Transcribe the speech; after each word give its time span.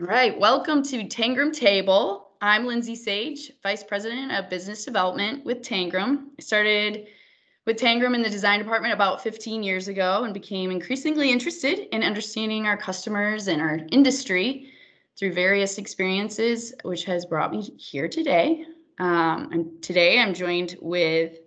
All 0.00 0.06
right, 0.06 0.38
welcome 0.38 0.84
to 0.84 1.02
Tangram 1.08 1.52
Table. 1.52 2.28
I'm 2.40 2.66
Lindsay 2.66 2.94
Sage, 2.94 3.50
Vice 3.64 3.82
President 3.82 4.30
of 4.30 4.48
Business 4.48 4.84
Development 4.84 5.44
with 5.44 5.60
Tangram. 5.60 6.26
I 6.38 6.42
started 6.42 7.08
with 7.66 7.78
Tangram 7.78 8.14
in 8.14 8.22
the 8.22 8.30
design 8.30 8.60
department 8.60 8.94
about 8.94 9.24
15 9.24 9.64
years 9.64 9.88
ago 9.88 10.22
and 10.22 10.32
became 10.32 10.70
increasingly 10.70 11.32
interested 11.32 11.92
in 11.92 12.04
understanding 12.04 12.64
our 12.64 12.76
customers 12.76 13.48
and 13.48 13.60
our 13.60 13.80
industry 13.90 14.70
through 15.18 15.32
various 15.32 15.78
experiences, 15.78 16.72
which 16.84 17.04
has 17.04 17.26
brought 17.26 17.50
me 17.50 17.62
here 17.76 18.08
today. 18.08 18.66
Um, 19.00 19.50
and 19.50 19.82
today 19.82 20.20
I'm 20.20 20.32
joined 20.32 20.76
with 20.80 21.40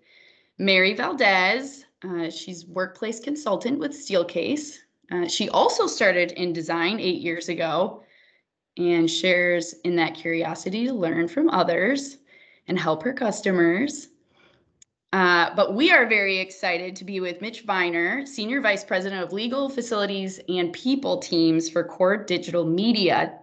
Mary 0.57 0.93
Valdez. 0.93 1.85
Uh, 2.03 2.29
she's 2.29 2.65
workplace 2.65 3.21
consultant 3.21 3.79
with 3.79 3.93
Steelcase. 3.93 4.79
Uh, 5.09 5.25
she 5.25 5.47
also 5.47 5.87
started 5.87 6.33
in 6.33 6.51
design 6.51 6.99
eight 6.99 7.21
years 7.21 7.47
ago 7.47 8.03
and 8.81 9.09
shares 9.09 9.73
in 9.83 9.95
that 9.95 10.15
curiosity 10.15 10.85
to 10.87 10.93
learn 10.93 11.27
from 11.27 11.49
others 11.49 12.17
and 12.67 12.79
help 12.79 13.03
her 13.03 13.13
customers. 13.13 14.09
Uh, 15.13 15.53
but 15.55 15.75
we 15.75 15.91
are 15.91 16.05
very 16.07 16.37
excited 16.37 16.95
to 16.95 17.03
be 17.03 17.19
with 17.19 17.41
Mitch 17.41 17.61
Viner, 17.61 18.25
Senior 18.25 18.61
Vice 18.61 18.83
President 18.83 19.21
of 19.21 19.33
Legal, 19.33 19.69
Facilities, 19.69 20.39
and 20.47 20.71
People 20.71 21.17
Teams 21.17 21.69
for 21.69 21.83
Core 21.83 22.17
Digital 22.17 22.65
Media. 22.65 23.37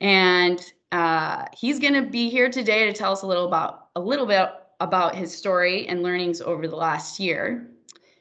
And 0.00 0.64
uh, 0.92 1.44
he's 1.54 1.78
going 1.78 1.94
to 1.94 2.02
be 2.02 2.30
here 2.30 2.50
today 2.50 2.86
to 2.86 2.92
tell 2.92 3.12
us 3.12 3.22
a 3.22 3.26
little 3.26 3.46
about 3.46 3.88
a 3.96 4.00
little 4.00 4.26
bit 4.26 4.48
about 4.80 5.14
his 5.14 5.36
story 5.36 5.86
and 5.88 6.02
learnings 6.02 6.40
over 6.40 6.66
the 6.66 6.76
last 6.76 7.20
year. 7.20 7.70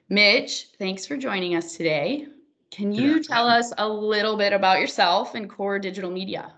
Mitch, 0.10 0.68
thanks 0.78 1.06
for 1.06 1.18
joining 1.18 1.56
us 1.56 1.76
today. 1.76 2.28
Can 2.76 2.92
you 2.92 3.24
tell 3.24 3.48
us 3.48 3.72
a 3.78 3.88
little 3.88 4.36
bit 4.36 4.52
about 4.52 4.82
yourself 4.82 5.34
and 5.34 5.50
Core 5.50 5.80
Digital 5.80 6.12
Media? 6.12 6.52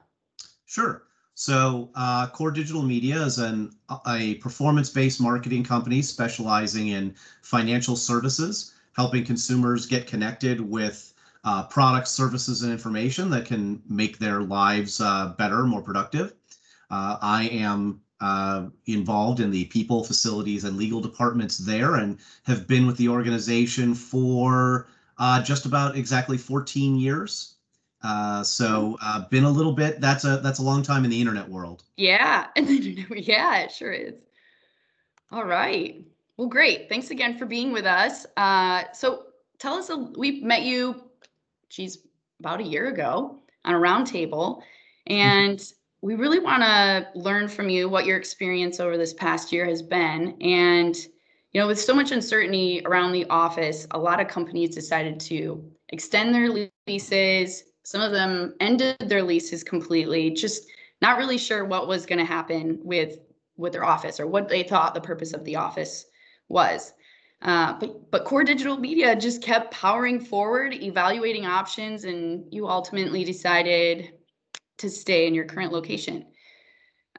Sure. 0.66 1.04
So, 1.36 1.92
uh, 1.94 2.26
Core 2.30 2.50
Digital 2.50 2.82
Media 2.82 3.22
is 3.22 3.38
an 3.38 3.70
a 4.08 4.34
performance-based 4.36 5.22
marketing 5.22 5.64
company 5.64 6.02
specializing 6.02 6.88
in 6.88 7.14
financial 7.44 7.96
services, 7.96 8.74
helping 8.94 9.24
consumers 9.24 9.86
get 9.86 10.08
connected 10.08 10.60
with 10.60 11.14
uh, 11.44 11.68
products, 11.68 12.10
services, 12.10 12.64
and 12.64 12.72
information 12.72 13.30
that 13.30 13.46
can 13.46 13.80
make 13.88 14.18
their 14.18 14.42
lives 14.42 15.00
uh, 15.00 15.36
better, 15.38 15.66
more 15.66 15.84
productive. 15.84 16.34
Uh, 16.90 17.18
I 17.22 17.44
am 17.50 18.02
uh, 18.22 18.70
involved 18.88 19.40
in 19.40 19.52
the 19.52 19.66
people, 19.66 20.04
facilities, 20.04 20.64
and 20.64 20.78
legal 20.78 21.00
departments 21.00 21.60
there, 21.60 21.98
and 21.98 22.18
have 22.48 22.66
been 22.66 22.88
with 22.88 22.98
the 22.98 23.10
organization 23.10 23.94
for 23.94 24.88
uh, 25.20 25.42
just 25.42 25.66
about 25.66 25.96
exactly 25.98 26.38
14 26.38 26.96
years. 26.96 27.56
Uh, 28.04 28.44
so 28.44 28.98
uh, 29.02 29.28
been 29.30 29.44
a 29.44 29.50
little 29.50 29.72
bit. 29.72 30.00
That's 30.00 30.24
a 30.24 30.38
that's 30.38 30.60
a 30.60 30.64
long 30.64 30.84
time 30.84 31.04
in 31.04 31.10
the 31.10 31.20
internet 31.20 31.50
world. 31.50 31.84
Yeah, 31.98 32.48
yeah, 32.56 33.60
it 33.60 33.72
sure 33.72 33.92
is. 33.92 34.14
All 35.32 35.46
right. 35.46 36.06
Well, 36.38 36.48
great. 36.48 36.88
Thanks 36.90 37.10
again 37.10 37.38
for 37.38 37.46
being 37.46 37.74
with 37.74 37.86
us. 37.86 38.26
Uh, 38.38 38.84
so 38.94 39.24
tell 39.58 39.74
us, 39.74 39.90
a, 39.90 39.98
we 40.18 40.42
met 40.42 40.62
you, 40.62 41.10
geez, 41.70 42.00
about 42.40 42.60
a 42.60 42.64
year 42.64 42.88
ago 42.88 43.40
on 43.66 43.74
a 43.74 43.78
roundtable, 43.78 44.62
and 45.08 45.74
we 46.02 46.14
really 46.14 46.40
want 46.40 46.62
to 46.62 47.08
learn 47.16 47.48
from 47.48 47.68
you 47.70 47.90
what 47.90 48.06
your 48.06 48.18
experience 48.18 48.80
over 48.80 48.96
this 48.98 49.14
past 49.14 49.52
year 49.52 49.66
has 49.66 49.82
been, 49.82 50.38
and 50.40 50.96
you 51.58 51.64
know, 51.64 51.68
with 51.68 51.82
so 51.82 51.96
much 51.96 52.12
uncertainty 52.12 52.84
around 52.86 53.14
the 53.14 53.26
office, 53.32 53.88
a 53.90 53.98
lot 53.98 54.20
of 54.20 54.28
companies 54.28 54.76
decided 54.76 55.20
to 55.22 55.68
extend 55.90 56.32
their 56.32 56.70
leases. 56.86 57.64
Some 57.82 58.00
of 58.00 58.12
them 58.12 58.54
ended 58.60 58.96
their 59.00 59.24
leases 59.24 59.64
completely, 59.64 60.30
just 60.30 60.68
not 61.02 61.18
really 61.18 61.40
sure 61.40 61.66
what 61.66 61.88
was 61.88 62.06
going 62.06 62.20
to 62.20 62.26
happen 62.26 62.78
with 62.84 63.18
with 63.56 63.74
their 63.74 63.84
office 63.84 64.20
or 64.20 64.28
what 64.28 64.48
they 64.48 64.62
thought 64.62 64.94
the 64.94 65.02
purpose 65.02 65.34
of 65.34 65.44
the 65.46 65.56
office 65.56 66.06
was. 66.48 66.94
Uh, 67.42 67.74
but 67.80 68.12
but 68.12 68.24
core 68.24 68.44
digital 68.44 68.78
media 68.78 69.16
just 69.16 69.42
kept 69.42 69.74
powering 69.74 70.20
forward, 70.20 70.76
evaluating 70.76 71.48
options, 71.48 72.04
and 72.04 72.46
you 72.54 72.68
ultimately 72.68 73.24
decided 73.24 74.12
to 74.78 74.92
stay 74.92 75.26
in 75.26 75.34
your 75.34 75.46
current 75.46 75.74
location 75.74 76.24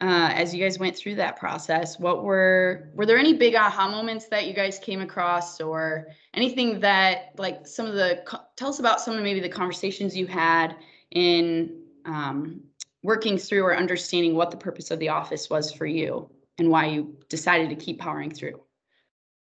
uh, 0.01 0.31
as 0.33 0.55
you 0.55 0.63
guys 0.63 0.79
went 0.79 0.97
through 0.97 1.15
that 1.15 1.37
process 1.37 1.99
what 1.99 2.23
were 2.23 2.91
were 2.95 3.07
there 3.07 3.19
any 3.19 3.33
big 3.33 3.55
aha 3.55 3.89
moments 3.89 4.27
that 4.29 4.47
you 4.47 4.53
guys 4.53 4.79
came 4.79 5.01
across 5.01 5.61
or 5.61 6.09
anything 6.35 6.81
that 6.81 7.33
like 7.37 7.67
some 7.67 7.87
of 7.87 7.95
the 7.95 8.23
tell 8.57 8.69
us 8.69 8.79
about 8.79 9.01
some 9.01 9.17
of 9.17 9.23
maybe 9.23 9.41
the 9.41 9.49
conversations 9.49 10.17
you 10.17 10.27
had 10.27 10.77
in 11.11 11.83
um, 12.05 12.61
working 13.03 13.39
through 13.39 13.63
or 13.63 13.77
understanding 13.77 14.35
what 14.35 14.51
the 14.51 14.57
purpose 14.57 14.91
of 14.91 14.99
the 14.99 15.09
office 15.09 15.51
was 15.51 15.73
for 15.73 15.87
you 15.87 16.29
and 16.59 16.71
why 16.71 16.87
you 16.87 17.17
decided 17.29 17.69
to 17.71 17.77
keep 17.77 17.99
powering 17.99 18.31
through? 18.31 18.61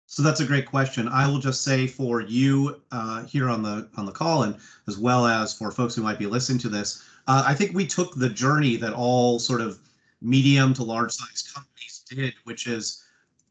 So 0.06 0.22
that's 0.22 0.40
a 0.40 0.46
great 0.46 0.66
question. 0.66 1.06
I 1.08 1.26
will 1.26 1.38
just 1.38 1.62
say 1.62 1.86
for 1.86 2.22
you 2.22 2.80
uh, 2.92 3.24
here 3.24 3.48
on 3.48 3.62
the 3.62 3.88
on 3.96 4.06
the 4.06 4.12
call 4.12 4.44
and 4.44 4.56
as 4.86 4.96
well 4.98 5.26
as 5.26 5.52
for 5.52 5.70
folks 5.70 5.94
who 5.94 6.02
might 6.02 6.18
be 6.18 6.26
listening 6.26 6.58
to 6.60 6.68
this 6.68 7.04
uh, 7.26 7.44
i 7.46 7.54
think 7.54 7.74
we 7.74 7.86
took 7.86 8.14
the 8.14 8.28
journey 8.28 8.76
that 8.76 8.94
all 8.94 9.38
sort 9.38 9.60
of 9.60 9.78
medium 10.20 10.74
to 10.74 10.82
large 10.82 11.12
size 11.12 11.50
companies 11.52 12.04
did, 12.08 12.34
which 12.44 12.66
is 12.66 13.04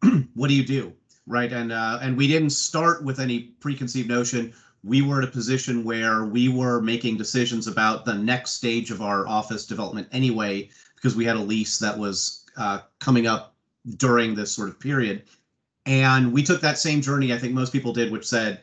what 0.34 0.48
do 0.48 0.54
you 0.54 0.66
do, 0.66 0.94
right? 1.26 1.52
And 1.52 1.72
uh, 1.72 2.00
and 2.02 2.18
we 2.18 2.28
didn't 2.28 2.52
start 2.52 3.04
with 3.04 3.20
any 3.20 3.40
preconceived 3.60 4.10
notion. 4.10 4.54
We 4.84 5.02
were 5.02 5.22
in 5.22 5.28
a 5.28 5.32
position 5.32 5.84
where 5.84 6.26
we 6.26 6.50
were 6.50 6.82
making 6.82 7.18
decisions 7.18 7.68
about 7.68 8.06
the 8.06 8.14
next 8.14 8.52
stage 8.52 8.92
of 8.92 9.02
our 9.02 9.28
office 9.28 9.66
development 9.66 10.08
anyway, 10.12 10.70
because 10.96 11.16
we 11.16 11.26
had 11.26 11.36
a 11.36 11.42
lease 11.42 11.80
that 11.80 11.98
was 11.98 12.46
uh, 12.58 12.80
coming 13.00 13.28
up 13.28 13.56
during 13.98 14.36
this 14.36 14.52
sort 14.52 14.70
of 14.70 14.80
period. 14.80 15.24
And 15.86 16.34
we 16.34 16.44
took 16.44 16.60
that 16.62 16.78
same 16.78 17.02
journey, 17.02 17.34
I 17.34 17.38
think 17.38 17.54
most 17.54 17.72
people 17.72 17.94
did, 17.94 18.12
which 18.12 18.28
said, 18.28 18.62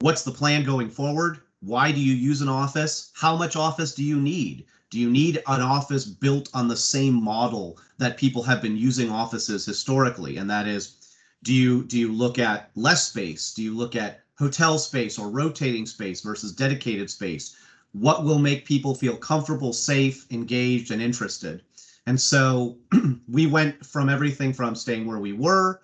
what's 0.00 0.22
the 0.22 0.30
plan 0.30 0.64
going 0.64 0.88
forward? 0.88 1.40
Why 1.60 1.92
do 1.92 2.00
you 2.00 2.14
use 2.14 2.40
an 2.40 2.48
office? 2.48 3.10
How 3.14 3.36
much 3.36 3.54
office 3.54 3.94
do 3.94 4.02
you 4.02 4.18
need? 4.18 4.64
Do 4.90 5.00
you 5.00 5.10
need 5.10 5.42
an 5.46 5.60
office 5.60 6.04
built 6.04 6.48
on 6.54 6.68
the 6.68 6.76
same 6.76 7.14
model 7.14 7.78
that 7.98 8.16
people 8.16 8.42
have 8.44 8.62
been 8.62 8.76
using 8.76 9.10
offices 9.10 9.66
historically? 9.66 10.36
And 10.36 10.48
that 10.48 10.68
is, 10.68 10.96
do 11.42 11.52
you 11.52 11.84
do 11.84 11.98
you 11.98 12.12
look 12.12 12.38
at 12.38 12.70
less 12.74 13.08
space? 13.08 13.52
Do 13.52 13.62
you 13.62 13.74
look 13.74 13.96
at 13.96 14.20
hotel 14.38 14.78
space 14.78 15.18
or 15.18 15.30
rotating 15.30 15.86
space 15.86 16.20
versus 16.20 16.52
dedicated 16.52 17.10
space? 17.10 17.56
What 17.92 18.24
will 18.24 18.38
make 18.38 18.64
people 18.64 18.94
feel 18.94 19.16
comfortable, 19.16 19.72
safe, 19.72 20.26
engaged, 20.30 20.90
and 20.90 21.02
interested? 21.02 21.62
And 22.06 22.20
so 22.20 22.78
we 23.28 23.46
went 23.46 23.84
from 23.84 24.08
everything 24.08 24.52
from 24.52 24.74
staying 24.74 25.06
where 25.06 25.18
we 25.18 25.32
were 25.32 25.80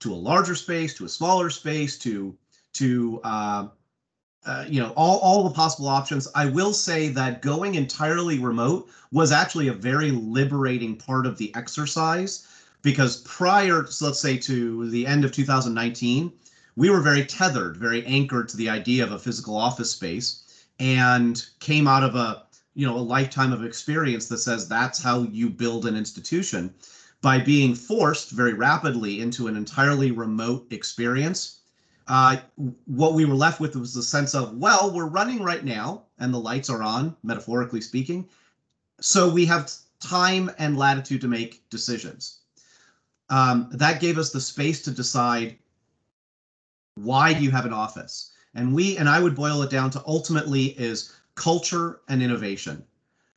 to 0.00 0.12
a 0.12 0.14
larger 0.14 0.54
space, 0.54 0.94
to 0.94 1.06
a 1.06 1.08
smaller 1.08 1.48
space, 1.48 1.98
to 2.00 2.36
to 2.74 3.20
uh, 3.24 3.68
uh, 4.46 4.64
you 4.68 4.80
know 4.80 4.90
all 4.90 5.18
all 5.18 5.44
the 5.44 5.54
possible 5.54 5.88
options. 5.88 6.28
I 6.34 6.46
will 6.46 6.72
say 6.72 7.08
that 7.08 7.42
going 7.42 7.74
entirely 7.74 8.38
remote 8.38 8.88
was 9.10 9.32
actually 9.32 9.68
a 9.68 9.72
very 9.72 10.10
liberating 10.10 10.96
part 10.96 11.26
of 11.26 11.38
the 11.38 11.54
exercise 11.54 12.46
because 12.82 13.22
prior 13.22 13.86
so 13.86 14.06
let's 14.06 14.20
say 14.20 14.36
to 14.38 14.90
the 14.90 15.06
end 15.06 15.24
of 15.24 15.32
2019 15.32 16.32
we 16.76 16.90
were 16.90 17.00
very 17.00 17.24
tethered 17.24 17.76
very 17.76 18.04
anchored 18.04 18.48
to 18.50 18.56
the 18.56 18.68
idea 18.68 19.02
of 19.02 19.12
a 19.12 19.18
physical 19.18 19.56
office 19.56 19.90
space 19.90 20.42
and 20.80 21.46
came 21.60 21.86
out 21.86 22.02
of 22.02 22.14
a 22.14 22.42
you 22.74 22.86
know 22.86 22.96
a 22.96 22.98
lifetime 22.98 23.52
of 23.52 23.64
experience 23.64 24.26
that 24.26 24.38
says 24.38 24.68
that's 24.68 25.02
how 25.02 25.22
you 25.22 25.48
build 25.48 25.86
an 25.86 25.96
institution. 25.96 26.74
By 27.22 27.38
being 27.38 27.74
forced 27.74 28.30
very 28.32 28.52
rapidly 28.52 29.20
into 29.20 29.46
an 29.46 29.56
entirely 29.56 30.10
remote 30.10 30.66
experience 30.70 31.60
uh, 32.06 32.36
what 32.86 33.14
we 33.14 33.24
were 33.24 33.34
left 33.34 33.60
with 33.60 33.76
was 33.76 33.94
the 33.94 34.02
sense 34.02 34.34
of, 34.34 34.56
well, 34.56 34.92
we're 34.92 35.06
running 35.06 35.42
right 35.42 35.64
now 35.64 36.02
and 36.18 36.32
the 36.32 36.38
lights 36.38 36.68
are 36.68 36.82
on, 36.82 37.16
metaphorically 37.22 37.80
speaking. 37.80 38.28
So 39.00 39.28
we 39.28 39.46
have 39.46 39.72
time 40.00 40.50
and 40.58 40.76
latitude 40.76 41.20
to 41.22 41.28
make 41.28 41.68
decisions. 41.70 42.40
Um, 43.30 43.68
that 43.72 44.00
gave 44.00 44.18
us 44.18 44.30
the 44.30 44.40
space 44.40 44.82
to 44.82 44.90
decide 44.90 45.56
why 46.96 47.32
do 47.32 47.42
you 47.42 47.50
have 47.50 47.64
an 47.64 47.72
office? 47.72 48.32
And 48.54 48.72
we, 48.74 48.96
and 48.98 49.08
I 49.08 49.20
would 49.20 49.34
boil 49.34 49.62
it 49.62 49.70
down 49.70 49.90
to 49.90 50.02
ultimately 50.06 50.66
is 50.78 51.12
culture 51.34 52.00
and 52.08 52.22
innovation. 52.22 52.84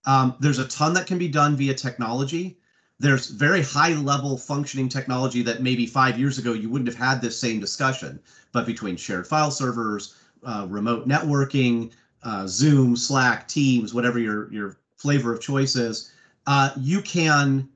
Um, 0.06 0.36
there's 0.40 0.60
a 0.60 0.68
ton 0.68 0.94
that 0.94 1.08
can 1.08 1.18
be 1.18 1.28
done 1.28 1.56
via 1.56 1.74
technology 1.74 2.60
there's 3.00 3.28
very 3.28 3.62
high 3.62 3.94
level 3.94 4.38
functioning 4.38 4.90
technology 4.90 5.42
that 5.44 5.62
maybe 5.62 5.86
five 5.86 6.20
years 6.20 6.38
ago 6.38 6.54
you 6.54 6.70
wouldn't 6.70 6.88
have 6.88 6.98
had 6.98 7.22
this 7.22 7.40
same 7.40 7.60
discussion. 7.60 8.20
But 8.52 8.66
between 8.66 8.98
shared 8.98 9.28
file 9.28 9.52
servers, 9.52 10.16
uh, 10.44 10.66
remote 10.70 11.08
networking, 11.08 11.92
uh, 12.24 12.48
Zoom, 12.48 12.96
Slack, 12.96 13.48
Teams, 13.48 13.94
whatever 13.94 14.20
your 14.20 14.52
your 14.52 14.78
flavor 14.98 15.34
of 15.34 15.42
choice 15.42 15.76
is, 15.76 16.12
uh, 16.48 16.72
you 16.78 17.02
can 17.02 17.70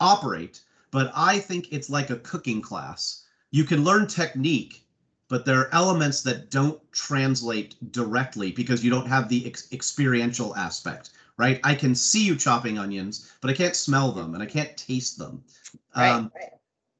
operate. 0.00 0.60
But 0.90 1.12
I 1.14 1.38
think 1.40 1.68
it's 1.70 1.90
like 1.90 2.10
a 2.10 2.16
cooking 2.16 2.62
class. 2.62 3.24
You 3.50 3.64
can 3.64 3.84
learn 3.84 4.06
technique, 4.06 4.86
but 5.28 5.44
there 5.44 5.58
are 5.58 5.74
elements 5.74 6.22
that 6.22 6.50
don't 6.50 6.80
translate 6.92 7.74
directly 7.92 8.52
because 8.52 8.84
you 8.84 8.90
don't 8.90 9.06
have 9.06 9.28
the 9.28 9.46
ex- 9.46 9.68
experiential 9.72 10.56
aspect 10.56 11.10
right? 11.36 11.60
I 11.64 11.74
can 11.74 11.94
see 11.94 12.24
you 12.24 12.36
chopping 12.36 12.78
onions, 12.78 13.32
but 13.40 13.50
I 13.50 13.54
can't 13.54 13.76
smell 13.76 14.12
them 14.12 14.34
and 14.34 14.42
I 14.42 14.46
can't 14.46 14.76
taste 14.76 15.18
them. 15.18 15.42
Right, 15.96 16.10
um, 16.10 16.32
right. 16.34 16.50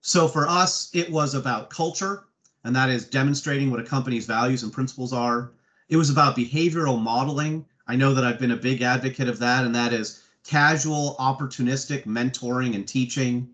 So 0.03 0.29
for 0.29 0.49
us, 0.49 0.91
it 0.93 1.11
was 1.11 1.35
about 1.35 1.71
culture, 1.71 2.25
and 2.65 2.77
that 2.77 2.91
is 2.91 3.07
demonstrating 3.07 3.71
what 3.71 3.81
a 3.81 3.85
company's 3.85 4.27
values 4.27 4.63
and 4.63 4.73
principles 4.73 5.13
are. 5.13 5.53
It 5.89 5.97
was 5.97 6.11
about 6.11 6.37
behavioral 6.37 7.01
modeling. 7.01 7.65
I 7.87 7.97
know 7.97 8.15
that 8.15 8.25
I've 8.25 8.39
been 8.39 8.51
a 8.51 8.57
big 8.57 8.83
advocate 8.83 9.29
of 9.29 9.39
that, 9.39 9.65
and 9.65 9.75
that 9.75 9.93
is 9.93 10.23
casual, 10.45 11.17
opportunistic 11.19 12.05
mentoring 12.05 12.75
and 12.75 12.87
teaching. 12.87 13.49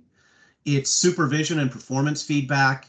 It's 0.65 0.91
supervision 0.91 1.61
and 1.61 1.71
performance 1.71 2.23
feedback. 2.23 2.89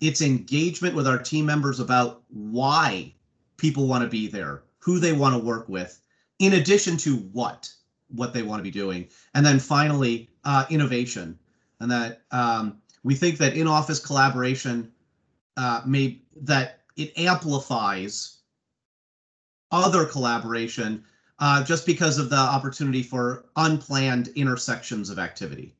It's 0.00 0.20
engagement 0.20 0.94
with 0.94 1.08
our 1.08 1.18
team 1.18 1.46
members 1.46 1.80
about 1.80 2.22
why 2.28 3.12
people 3.56 3.86
want 3.88 4.04
to 4.04 4.08
be 4.08 4.28
there, 4.28 4.62
who 4.78 5.00
they 5.00 5.12
want 5.12 5.34
to 5.34 5.44
work 5.44 5.68
with, 5.68 6.00
in 6.38 6.54
addition 6.54 6.96
to 6.98 7.16
what 7.32 7.72
what 8.08 8.32
they 8.32 8.42
want 8.42 8.58
to 8.58 8.62
be 8.62 8.70
doing. 8.70 9.06
And 9.34 9.44
then 9.44 9.58
finally, 9.58 10.30
uh, 10.44 10.64
innovation, 10.70 11.38
and 11.80 11.90
that 11.90 12.22
um, 12.30 12.80
we 13.02 13.14
think 13.14 13.38
that 13.38 13.54
in-office 13.54 14.00
collaboration 14.00 14.90
uh, 15.56 15.82
may 15.84 16.20
that 16.42 16.80
it 16.96 17.16
amplifies 17.18 18.38
other 19.70 20.04
collaboration 20.06 21.04
uh, 21.38 21.62
just 21.62 21.86
because 21.86 22.18
of 22.18 22.30
the 22.30 22.36
opportunity 22.36 23.02
for 23.02 23.44
unplanned 23.56 24.28
intersections 24.28 25.10
of 25.10 25.18
activity. 25.18 25.74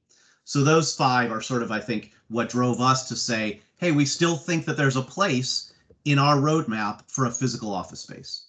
So 0.44 0.62
those 0.62 0.94
five 0.94 1.32
are 1.32 1.42
sort 1.42 1.62
of, 1.62 1.70
I 1.70 1.80
think, 1.80 2.12
what 2.28 2.48
drove 2.48 2.80
us 2.80 3.08
to 3.08 3.16
say, 3.16 3.60
hey, 3.76 3.92
we 3.92 4.04
still 4.04 4.36
think 4.36 4.64
that 4.66 4.76
there's 4.76 4.96
a 4.96 5.02
place 5.02 5.72
in 6.04 6.18
our 6.18 6.36
roadmap 6.36 7.02
for 7.08 7.26
a 7.26 7.30
physical 7.30 7.74
office 7.74 8.00
space. 8.00 8.47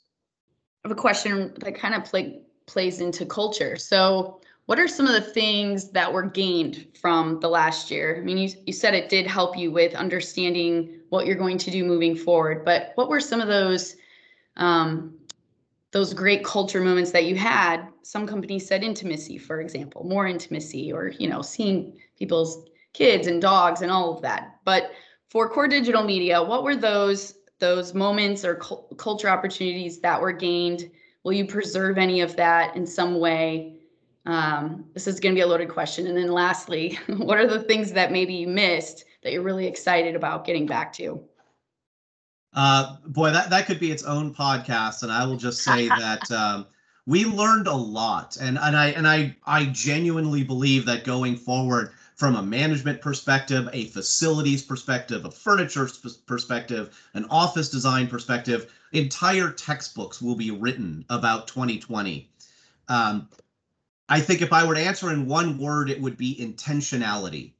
Have 0.83 0.91
a 0.91 0.95
question 0.95 1.53
that 1.57 1.75
kind 1.75 1.93
of 1.93 2.05
play, 2.05 2.41
plays 2.65 3.01
into 3.01 3.25
culture. 3.25 3.75
So 3.75 4.39
what 4.65 4.79
are 4.79 4.87
some 4.87 5.07
of 5.07 5.13
the 5.13 5.31
things 5.31 5.89
that 5.91 6.11
were 6.11 6.23
gained 6.23 6.87
from 6.99 7.39
the 7.39 7.49
last 7.49 7.89
year? 7.89 8.17
I 8.19 8.23
mean, 8.23 8.37
you, 8.37 8.49
you 8.67 8.73
said 8.73 8.93
it 8.93 9.09
did 9.09 9.25
help 9.25 9.57
you 9.57 9.71
with 9.71 9.95
understanding 9.95 10.99
what 11.09 11.25
you're 11.25 11.35
going 11.35 11.57
to 11.57 11.71
do 11.71 11.83
moving 11.83 12.15
forward, 12.15 12.63
but 12.63 12.91
what 12.95 13.09
were 13.09 13.19
some 13.19 13.41
of 13.41 13.47
those 13.47 13.95
um, 14.57 15.19
those 15.91 16.13
great 16.13 16.43
culture 16.43 16.81
moments 16.81 17.11
that 17.11 17.25
you 17.25 17.35
had 17.35 17.87
some 18.03 18.27
companies 18.27 18.67
said 18.67 18.83
intimacy 18.83 19.37
for 19.37 19.61
example 19.61 20.03
more 20.03 20.27
intimacy 20.27 20.91
or 20.91 21.09
you 21.19 21.27
know 21.27 21.41
seeing 21.41 21.97
people's 22.17 22.65
kids 22.93 23.27
and 23.27 23.41
dogs 23.41 23.81
and 23.81 23.91
all 23.91 24.15
of 24.15 24.21
that 24.21 24.59
but 24.65 24.91
for 25.29 25.49
core 25.49 25.67
digital 25.67 26.03
media 26.03 26.41
what 26.41 26.63
were 26.63 26.75
those 26.75 27.35
those 27.59 27.93
moments 27.93 28.43
or 28.45 28.55
cu- 28.55 28.83
culture 28.97 29.29
opportunities 29.29 29.99
that 29.99 30.21
were 30.21 30.31
gained 30.31 30.89
will 31.23 31.33
you 31.33 31.45
preserve 31.45 31.97
any 31.97 32.21
of 32.21 32.35
that 32.37 32.75
in 32.75 32.85
some 32.85 33.19
way? 33.19 33.75
Um, 34.25 34.85
this 34.93 35.07
is 35.07 35.19
going 35.19 35.35
to 35.35 35.37
be 35.37 35.41
a 35.41 35.47
loaded 35.47 35.69
question. 35.69 36.07
And 36.07 36.17
then 36.17 36.31
lastly 36.31 36.97
what 37.17 37.37
are 37.37 37.47
the 37.47 37.61
things 37.61 37.91
that 37.93 38.11
maybe 38.11 38.33
you 38.33 38.47
missed 38.47 39.05
that 39.23 39.33
you're 39.33 39.43
really 39.43 39.67
excited 39.67 40.15
about 40.15 40.45
getting 40.45 40.65
back 40.65 40.93
to? 40.93 41.21
Uh, 42.53 42.97
boy, 43.07 43.31
that, 43.31 43.49
that 43.49 43.65
could 43.65 43.79
be 43.79 43.91
its 43.91 44.03
own 44.03 44.33
podcast, 44.33 45.03
and 45.03 45.11
I 45.11 45.25
will 45.25 45.37
just 45.37 45.61
say 45.61 45.87
that 45.99 46.31
um, 46.31 46.65
we 47.05 47.25
learned 47.25 47.67
a 47.67 47.73
lot, 47.73 48.37
and 48.41 48.57
and 48.57 48.75
I 48.75 48.87
and 48.87 49.07
I 49.07 49.35
I 49.45 49.65
genuinely 49.65 50.43
believe 50.43 50.85
that 50.85 51.03
going 51.03 51.35
forward, 51.35 51.91
from 52.19 52.35
a 52.35 52.43
management 52.43 52.99
perspective, 52.99 53.69
a 53.71 53.85
facilities 53.85 54.61
perspective, 54.61 55.23
a 55.23 55.31
furniture 55.31 55.89
perspective, 56.27 56.93
an 57.13 57.25
office 57.29 57.69
design 57.69 58.09
perspective, 58.09 58.73
entire 58.91 59.51
textbooks 59.51 60.21
will 60.21 60.35
be 60.35 60.51
written 60.51 61.05
about 61.09 61.47
2020. 61.47 62.29
Um, 62.89 63.29
I 64.09 64.19
think 64.19 64.41
if 64.41 64.51
I 64.51 64.67
were 64.67 64.75
to 64.75 64.81
answer 64.81 65.13
in 65.13 65.27
one 65.27 65.57
word, 65.57 65.89
it 65.89 66.01
would 66.01 66.17
be 66.17 66.35
intentionality, 66.35 67.53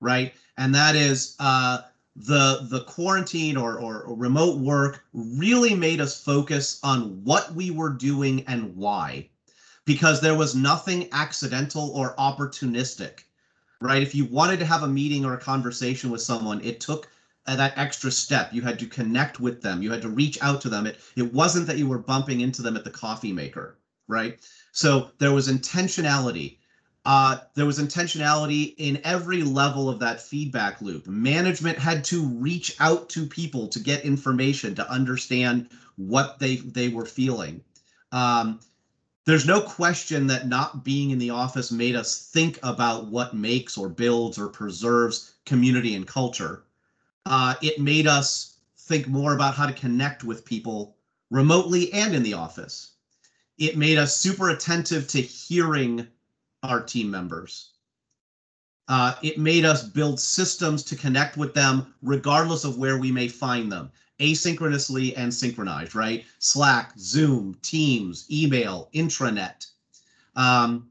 right? 0.00 0.32
And 0.56 0.74
that 0.74 0.96
is. 0.96 1.36
Uh, 1.38 1.82
the 2.16 2.68
the 2.70 2.84
quarantine 2.84 3.56
or, 3.56 3.80
or, 3.80 4.04
remote 4.14 4.60
work 4.60 5.04
really 5.12 5.74
made 5.74 6.00
us 6.00 6.22
focus 6.22 6.78
on 6.84 7.24
what 7.24 7.52
we 7.56 7.72
were 7.72 7.90
doing 7.90 8.44
and 8.46 8.76
why 8.76 9.28
because 9.84 10.20
there 10.20 10.36
was 10.36 10.54
nothing 10.54 11.08
accidental 11.10 11.90
or 11.90 12.14
opportunistic 12.14 13.24
right? 13.80 14.02
If 14.02 14.14
you 14.14 14.24
wanted 14.26 14.58
to 14.60 14.66
have 14.66 14.82
a 14.82 14.88
meeting 14.88 15.24
or 15.24 15.34
a 15.34 15.40
conversation 15.40 16.10
with 16.10 16.22
someone 16.22 16.60
it 16.62 16.80
took 16.80 17.08
that 17.46 17.76
extra 17.76 18.10
step. 18.10 18.54
You 18.54 18.62
had 18.62 18.78
to 18.78 18.86
connect 18.86 19.38
with 19.38 19.60
them. 19.60 19.82
You 19.82 19.90
had 19.90 20.00
to 20.02 20.08
reach 20.08 20.42
out 20.42 20.62
to 20.62 20.68
them. 20.68 20.86
It 20.86 20.98
it 21.14 21.32
wasn't 21.32 21.66
that 21.66 21.78
you 21.78 21.86
were 21.86 21.98
bumping 21.98 22.40
into 22.40 22.62
them 22.62 22.76
at 22.76 22.84
the 22.84 22.90
coffee 22.90 23.32
maker 23.32 23.76
right? 24.08 24.38
So 24.72 25.10
there 25.18 25.32
was 25.32 25.48
intentionality. 25.48 26.58
Uh, 27.06 27.38
there 27.54 27.66
was 27.66 27.78
intentionality 27.78 28.74
in 28.78 29.00
every 29.04 29.42
level 29.42 29.90
of 29.90 29.98
that 29.98 30.22
feedback 30.22 30.80
loop. 30.80 31.06
Management 31.06 31.78
had 31.78 32.02
to 32.04 32.26
reach 32.26 32.76
out 32.80 33.10
to 33.10 33.26
people 33.26 33.68
to 33.68 33.78
get 33.78 34.04
information 34.04 34.74
to 34.74 34.90
understand 34.90 35.68
what 35.96 36.38
they 36.38 36.56
they 36.56 36.88
were 36.88 37.04
feeling. 37.04 37.62
Um, 38.10 38.60
there's 39.26 39.46
no 39.46 39.60
question 39.60 40.26
that 40.26 40.48
not 40.48 40.84
being 40.84 41.10
in 41.10 41.18
the 41.18 41.30
office 41.30 41.72
made 41.72 41.96
us 41.96 42.28
think 42.32 42.58
about 42.62 43.06
what 43.06 43.34
makes 43.34 43.78
or 43.78 43.88
builds 43.88 44.38
or 44.38 44.48
preserves 44.48 45.34
community 45.46 45.94
and 45.94 46.06
culture. 46.06 46.64
Uh, 47.24 47.54
it 47.62 47.80
made 47.80 48.06
us 48.06 48.58
think 48.76 49.08
more 49.08 49.34
about 49.34 49.54
how 49.54 49.66
to 49.66 49.72
connect 49.72 50.24
with 50.24 50.44
people 50.44 50.96
remotely 51.30 51.92
and 51.92 52.14
in 52.14 52.22
the 52.22 52.34
office. 52.34 52.92
It 53.56 53.78
made 53.78 53.96
us 53.98 54.16
super 54.16 54.50
attentive 54.50 55.08
to 55.08 55.22
hearing 55.22 56.06
our 56.62 56.82
team 56.82 57.10
members. 57.10 57.70
Uh, 58.88 59.14
it 59.22 59.38
made 59.38 59.64
us 59.64 59.82
build 59.82 60.20
systems 60.20 60.82
to 60.84 60.96
connect 60.96 61.38
with 61.38 61.54
them 61.54 61.94
regardless 62.02 62.64
of 62.64 62.76
where 62.76 62.98
we 62.98 63.10
may 63.10 63.28
find 63.28 63.72
them, 63.72 63.90
asynchronously 64.24 65.14
and 65.16 65.32
synchronized, 65.32 65.94
right? 65.94 66.24
Slack, 66.38 66.92
Zoom, 66.98 67.56
Teams, 67.62 68.26
email, 68.30 68.88
intranet. 68.94 69.66
Um, 70.36 70.88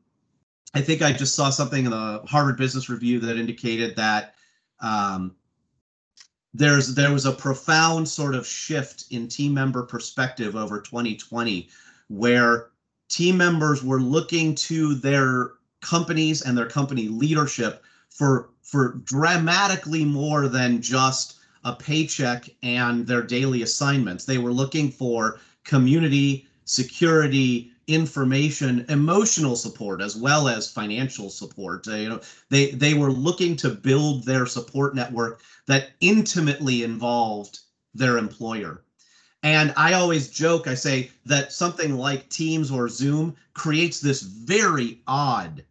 I 0.73 0.81
think 0.81 1.01
I 1.01 1.11
just 1.11 1.35
saw 1.35 1.49
something 1.49 1.85
in 1.85 1.91
the 1.91 2.21
Harvard 2.25 2.57
Business 2.57 2.89
Review 2.89 3.19
that 3.19 3.37
indicated 3.37 3.95
that 3.95 4.35
um, 4.79 5.35
there's 6.53 6.95
there 6.95 7.11
was 7.11 7.25
a 7.25 7.31
profound 7.31 8.07
sort 8.07 8.35
of 8.35 8.45
shift 8.45 9.05
in 9.11 9.27
team 9.27 9.53
member 9.53 9.83
perspective 9.83 10.55
over 10.55 10.79
2020, 10.81 11.69
where 12.07 12.69
team 13.09 13.37
members 13.37 13.83
were 13.83 13.99
looking 13.99 14.55
to 14.55 14.95
their 14.95 15.53
companies 15.81 16.41
and 16.41 16.57
their 16.57 16.67
company 16.67 17.07
leadership 17.07 17.83
for 18.09 18.49
for 18.61 19.01
dramatically 19.03 20.05
more 20.05 20.47
than 20.47 20.81
just 20.81 21.37
a 21.63 21.73
paycheck 21.73 22.49
and 22.61 23.05
their 23.07 23.21
daily 23.21 23.61
assignments. 23.61 24.25
They 24.25 24.37
were 24.37 24.51
looking 24.51 24.91
for 24.91 25.39
community, 25.63 26.47
security, 26.65 27.71
information, 27.87 28.85
emotional 28.89 29.55
support 29.55 30.01
as 30.01 30.15
well 30.15 30.47
as 30.47 30.71
financial 30.71 31.29
support. 31.29 31.87
Uh, 31.87 31.95
you 31.95 32.09
know, 32.09 32.21
they 32.49 32.71
they 32.71 32.93
were 32.93 33.11
looking 33.11 33.55
to 33.57 33.69
build 33.69 34.23
their 34.23 34.45
support 34.45 34.95
network 34.95 35.41
that 35.67 35.91
intimately 35.99 36.83
involved 36.83 37.59
their 37.93 38.17
employer. 38.17 38.83
And 39.43 39.73
I 39.75 39.93
always 39.93 40.29
joke, 40.29 40.67
I 40.67 40.73
say 40.73 41.11
that 41.25 41.51
something 41.51 41.95
like 41.95 42.29
Teams 42.29 42.71
or 42.71 42.87
Zoom 42.87 43.35
creates 43.53 43.99
this 43.99 44.21
very 44.21 45.01
odd 45.05 45.63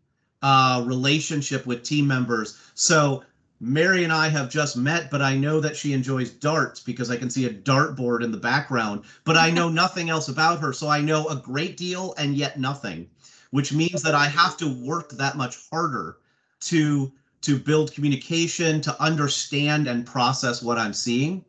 uh, 0.43 0.83
relationship 0.87 1.65
with 1.65 1.83
team 1.83 2.07
members. 2.07 2.59
So 2.75 3.25
Mary 3.65 4.03
and 4.03 4.13
I 4.13 4.29
have 4.29 4.51
just 4.51 4.77
met, 4.77 5.09
but 5.09 5.23
I 5.23 5.37
know 5.37 5.61
that 5.61 5.77
she 5.77 5.93
enjoys 5.93 6.31
darts 6.31 6.81
because 6.81 7.13
I 7.13 7.17
can 7.17 7.31
see 7.31 7.47
a 7.47 7.51
dartboard 7.51 8.25
in 8.25 8.33
the 8.33 8.37
background, 8.37 9.05
but 9.23 9.37
I 9.37 9.51
know 9.51 9.69
nothing 9.83 10.11
else 10.11 10.29
about 10.29 10.59
her. 10.59 10.73
So 10.73 10.89
I 10.89 11.01
know 11.01 11.29
a 11.29 11.37
great 11.37 11.77
deal 11.77 12.13
and 12.19 12.35
yet 12.35 12.59
nothing, 12.59 13.09
which 13.53 13.73
means 13.73 14.03
that 14.03 14.17
I 14.17 14.27
have 14.27 14.57
to 14.57 14.75
work 14.85 15.11
that 15.13 15.37
much 15.37 15.59
harder 15.71 16.17
to 16.63 17.13
to 17.43 17.59
build 17.59 17.93
communication, 17.93 18.81
to 18.81 19.01
understand 19.03 19.87
and 19.87 20.05
process 20.07 20.61
what 20.63 20.79
I'm 20.79 20.93
seeing. 20.93 21.45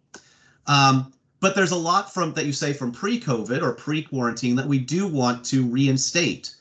Um, 0.68 1.14
but 1.40 1.56
there's 1.56 1.72
a 1.72 1.76
lot 1.76 2.14
from 2.14 2.34
that 2.34 2.46
you 2.46 2.54
say 2.54 2.74
from 2.74 2.92
pre-COVID 2.92 3.62
or 3.62 3.74
pre-quarantine 3.74 4.56
that 4.56 4.68
we 4.68 4.80
do 4.80 5.08
want 5.08 5.44
to 5.46 5.66
reinstate. 5.66 6.56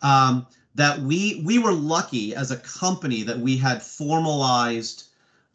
Um, 0.00 0.46
that 0.74 1.00
we 1.00 1.42
we 1.44 1.58
were 1.58 1.72
lucky 1.72 2.34
as 2.34 2.50
a 2.50 2.56
company 2.56 3.22
that 3.22 3.38
we 3.38 3.56
had 3.56 3.82
formalized 3.82 5.08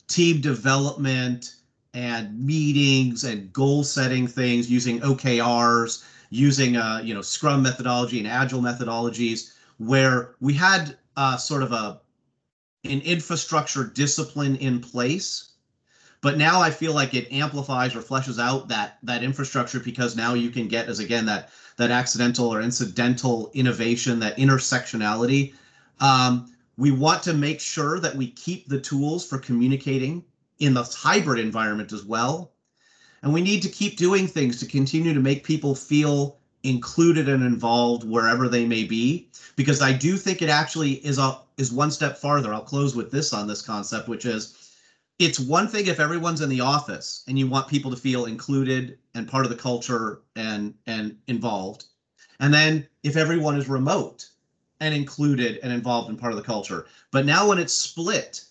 team 0.08 0.42
development 0.42 1.56
and 1.94 2.38
meetings 2.44 3.24
and 3.24 3.54
goal 3.54 3.84
setting 3.84 4.28
things 4.28 4.70
using 4.70 5.00
OKRs, 5.02 6.04
using 6.30 6.76
uh, 6.76 7.02
you 7.04 7.14
know 7.14 7.22
Scrum 7.22 7.62
methodology 7.62 8.20
and 8.20 8.28
Agile 8.28 8.62
methodologies, 8.62 9.54
where 9.78 10.36
we 10.40 10.54
had 10.54 10.98
uh, 11.16 11.38
sort 11.38 11.64
of 11.64 11.72
a 11.72 12.02
an 12.86 13.02
infrastructure 13.02 13.86
discipline 13.86 14.56
in 14.58 14.80
place. 14.80 15.52
But 16.22 16.38
now 16.38 16.62
I 16.62 16.72
feel 16.72 16.94
like 16.94 17.14
it 17.14 17.32
amplifies 17.32 17.96
or 17.96 18.02
fleshes 18.02 18.42
out 18.42 18.70
that 18.70 18.98
that 19.04 19.24
infrastructure 19.24 19.80
because 19.80 20.16
now 20.16 20.34
you 20.34 20.50
can 20.50 20.68
get 20.68 20.88
as 20.88 21.00
again 21.00 21.26
that 21.26 21.50
that 21.78 21.92
accidental 21.92 22.54
or 22.54 22.62
incidental 22.62 23.52
innovation, 23.54 24.20
that 24.20 24.38
intersectionality. 24.38 25.54
Um, 26.00 26.52
we 26.78 26.92
want 26.92 27.24
to 27.24 27.34
make 27.34 27.60
sure 27.60 28.00
that 28.00 28.16
we 28.16 28.28
keep 28.32 28.68
the 28.68 28.80
tools 28.80 29.26
for 29.26 29.38
communicating 29.38 30.24
in 30.60 30.74
the 30.74 30.84
hybrid 30.84 31.40
environment 31.40 31.92
as 31.92 32.04
well. 32.04 32.52
And 33.22 33.34
we 33.34 33.42
need 33.42 33.62
to 33.62 33.70
keep 33.70 33.98
doing 33.98 34.28
things 34.28 34.60
to 34.60 34.66
continue 34.66 35.14
to 35.14 35.20
make 35.20 35.44
people 35.44 35.76
feel 35.76 36.38
included 36.64 37.28
and 37.28 37.44
involved 37.44 38.04
wherever 38.04 38.48
they 38.48 38.66
may 38.66 38.84
be 38.86 39.28
because 39.56 39.82
I 39.82 39.92
do 39.92 40.18
think 40.18 40.42
it 40.42 40.50
actually 40.50 40.94
is 41.06 41.18
a 41.18 41.40
is 41.58 41.72
one 41.72 41.92
step 41.92 42.18
farther. 42.18 42.54
I'll 42.54 42.62
close 42.62 42.96
with 42.96 43.12
this 43.12 43.34
on 43.34 43.48
this 43.48 43.62
concept 43.62 44.08
which 44.08 44.26
is 44.26 44.63
it's 45.20 45.40
one 45.40 45.68
thing 45.68 45.88
if 45.88 46.00
everyone's 46.00 46.42
in 46.42 46.50
the 46.50 46.62
office 46.62 47.24
and 47.28 47.38
you 47.38 47.48
want 47.48 47.68
people 47.68 47.92
to 47.92 47.98
feel 47.98 48.26
included 48.26 48.98
and 49.16 49.28
part 49.28 49.46
of 49.46 49.50
the 49.50 49.58
culture 49.58 50.22
and 50.36 50.74
and 50.88 51.18
involved. 51.28 51.86
And 52.40 52.54
then 52.54 52.88
if 53.04 53.16
everyone 53.16 53.58
is 53.58 53.68
remote 53.68 54.30
and 54.80 54.94
included 54.94 55.60
and 55.64 55.72
involved 55.72 56.10
in 56.10 56.18
part 56.18 56.34
of 56.34 56.38
the 56.38 56.44
culture. 56.44 56.88
But 57.12 57.26
now 57.26 57.48
when 57.48 57.60
it's 57.60 57.74
split, 57.74 58.44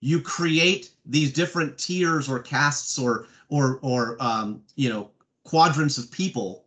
you 0.00 0.20
create 0.20 0.90
these 1.06 1.32
different 1.32 1.78
tiers 1.78 2.28
or 2.28 2.38
castes 2.40 2.98
or 2.98 3.26
or 3.48 3.78
or 3.82 4.16
um, 4.20 4.62
you 4.76 4.88
know 4.88 5.10
quadrants 5.44 5.96
of 5.96 6.10
people 6.10 6.64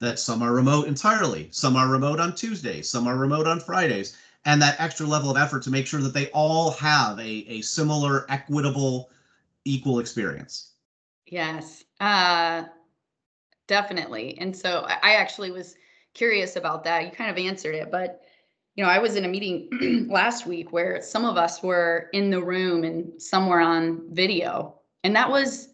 that 0.00 0.18
some 0.18 0.42
are 0.42 0.52
remote 0.52 0.86
entirely, 0.86 1.48
some 1.50 1.76
are 1.76 1.88
remote 1.88 2.20
on 2.20 2.34
Tuesdays, 2.34 2.88
some 2.88 3.06
are 3.06 3.16
remote 3.16 3.46
on 3.46 3.60
Fridays, 3.60 4.16
and 4.44 4.60
that 4.60 4.80
extra 4.80 5.06
level 5.06 5.30
of 5.30 5.36
effort 5.36 5.62
to 5.62 5.70
make 5.70 5.86
sure 5.86 6.00
that 6.00 6.12
they 6.12 6.28
all 6.30 6.72
have 6.72 7.18
a, 7.18 7.44
a 7.48 7.60
similar, 7.62 8.26
equitable, 8.28 9.10
equal 9.64 9.98
experience. 9.98 10.72
Yes, 11.26 11.84
uh, 12.00 12.64
definitely. 13.66 14.36
And 14.38 14.54
so 14.54 14.86
I, 14.86 15.14
actually 15.14 15.50
was 15.50 15.76
curious 16.12 16.56
about 16.56 16.84
that. 16.84 17.04
You 17.04 17.10
kind 17.10 17.30
of 17.30 17.38
answered 17.38 17.74
it, 17.74 17.90
but 17.90 18.22
you 18.76 18.84
know, 18.84 18.90
I 18.90 18.98
was 18.98 19.16
in 19.16 19.24
a 19.24 19.28
meeting 19.28 20.06
last 20.10 20.46
week 20.46 20.72
where 20.72 21.00
some 21.00 21.24
of 21.24 21.36
us 21.36 21.62
were 21.62 22.10
in 22.12 22.30
the 22.30 22.42
room 22.42 22.84
and 22.84 23.20
some 23.22 23.48
were 23.48 23.60
on 23.60 24.02
video. 24.12 24.74
And 25.04 25.14
that 25.16 25.30
was 25.30 25.68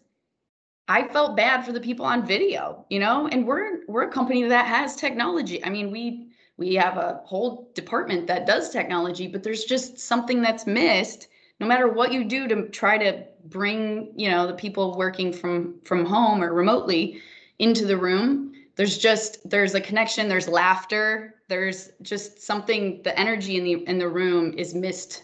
I 0.87 1.07
felt 1.07 1.37
bad 1.37 1.65
for 1.65 1.71
the 1.71 1.79
people 1.79 2.05
on 2.05 2.25
video, 2.25 2.85
you 2.89 2.99
know, 2.99 3.27
and 3.27 3.47
we're 3.47 3.85
we're 3.87 4.03
a 4.03 4.11
company 4.11 4.43
that 4.43 4.65
has 4.67 4.95
technology. 4.95 5.63
I 5.63 5.69
mean, 5.69 5.89
we 5.89 6.30
we 6.57 6.75
have 6.75 6.97
a 6.97 7.21
whole 7.25 7.71
department 7.73 8.27
that 8.27 8.45
does 8.45 8.69
technology, 8.69 9.27
but 9.27 9.43
there's 9.43 9.63
just 9.63 9.99
something 9.99 10.41
that's 10.41 10.67
missed 10.67 11.27
no 11.61 11.67
matter 11.67 11.87
what 11.87 12.11
you 12.11 12.23
do 12.23 12.47
to 12.47 12.67
try 12.69 12.97
to 12.97 13.23
bring, 13.45 14.11
you 14.15 14.31
know, 14.31 14.47
the 14.47 14.53
people 14.53 14.97
working 14.97 15.31
from 15.31 15.75
from 15.85 16.05
home 16.05 16.43
or 16.43 16.53
remotely 16.53 17.21
into 17.59 17.85
the 17.85 17.95
room. 17.95 18.53
There's 18.75 18.97
just 18.97 19.47
there's 19.47 19.75
a 19.75 19.79
connection, 19.79 20.27
there's 20.27 20.47
laughter, 20.47 21.35
there's 21.49 21.91
just 22.01 22.41
something 22.41 23.03
the 23.03 23.17
energy 23.17 23.57
in 23.57 23.63
the 23.63 23.87
in 23.87 23.99
the 23.99 24.09
room 24.09 24.55
is 24.57 24.73
missed. 24.73 25.23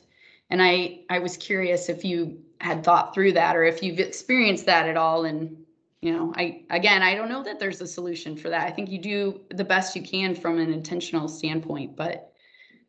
And 0.51 0.61
I 0.61 0.99
I 1.09 1.17
was 1.17 1.37
curious 1.37 1.89
if 1.89 2.05
you 2.05 2.37
had 2.61 2.83
thought 2.83 3.15
through 3.15 3.33
that 3.33 3.55
or 3.55 3.63
if 3.63 3.81
you've 3.81 3.99
experienced 3.99 4.67
that 4.67 4.87
at 4.87 4.95
all 4.95 5.25
and 5.25 5.57
you 6.07 6.13
know 6.13 6.33
i 6.37 6.63
again 6.69 7.01
i 7.03 7.13
don't 7.13 7.29
know 7.29 7.43
that 7.43 7.59
there's 7.59 7.81
a 7.81 7.87
solution 7.87 8.37
for 8.37 8.49
that. 8.49 8.65
I 8.65 8.71
think 8.71 8.89
you 8.89 8.97
do 8.97 9.41
the 9.53 9.63
best 9.63 9.95
you 9.95 10.01
can 10.01 10.33
from 10.33 10.57
an 10.57 10.71
intentional 10.71 11.27
standpoint 11.27 11.97
but 11.97 12.31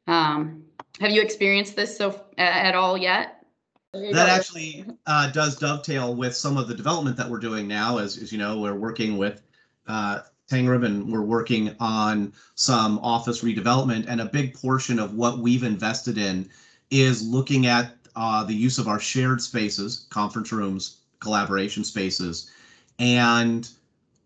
um 0.07 0.63
have 1.01 1.11
you 1.11 1.23
experienced 1.23 1.77
this 1.77 1.97
so 1.97 2.25
at 2.39 2.75
all 2.75 2.99
yet? 2.99 3.45
That 3.93 4.29
actually 4.29 4.85
uh, 5.07 5.31
does 5.31 5.57
dovetail 5.57 6.15
with 6.15 6.35
some 6.35 6.57
of 6.57 6.69
the 6.69 6.75
development 6.75 7.17
that 7.17 7.29
we're 7.29 7.39
doing 7.39 7.67
now 7.67 7.99
as, 7.99 8.19
as 8.19 8.33
you 8.33 8.39
know 8.39 8.59
we're 8.59 8.75
working 8.75 9.17
with 9.17 9.43
uh, 9.87 10.21
Tangram 10.51 10.85
and 10.85 11.11
we're 11.11 11.23
working 11.23 11.75
on 11.81 12.33
some 12.55 12.99
office 12.99 13.43
redevelopment 13.43 14.07
and 14.09 14.21
a 14.21 14.27
big 14.27 14.55
portion 14.55 14.99
of 14.99 15.15
what 15.15 15.39
we've 15.39 15.63
invested 15.63 16.19
in 16.19 16.49
is 16.91 17.27
looking 17.27 17.67
at 17.67 17.95
uh, 18.17 18.45
the 18.45 18.55
use 18.55 18.79
of 18.79 18.89
our 18.89 19.01
shared 19.01 19.41
spaces, 19.41 20.07
conference 20.11 20.53
rooms, 20.53 20.99
collaboration 21.21 21.85
spaces, 21.85 22.51
and 22.99 23.69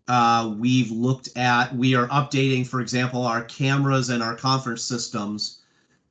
uh, 0.07 0.53
we've 0.57 0.91
looked 0.91 1.29
at 1.37 1.75
we 1.75 1.95
are 1.95 2.07
updating, 2.07 2.65
for 2.65 2.81
example, 2.81 3.23
our 3.25 3.43
cameras 3.43 4.09
and 4.09 4.21
our 4.21 4.35
conference 4.35 4.81
systems. 4.83 5.59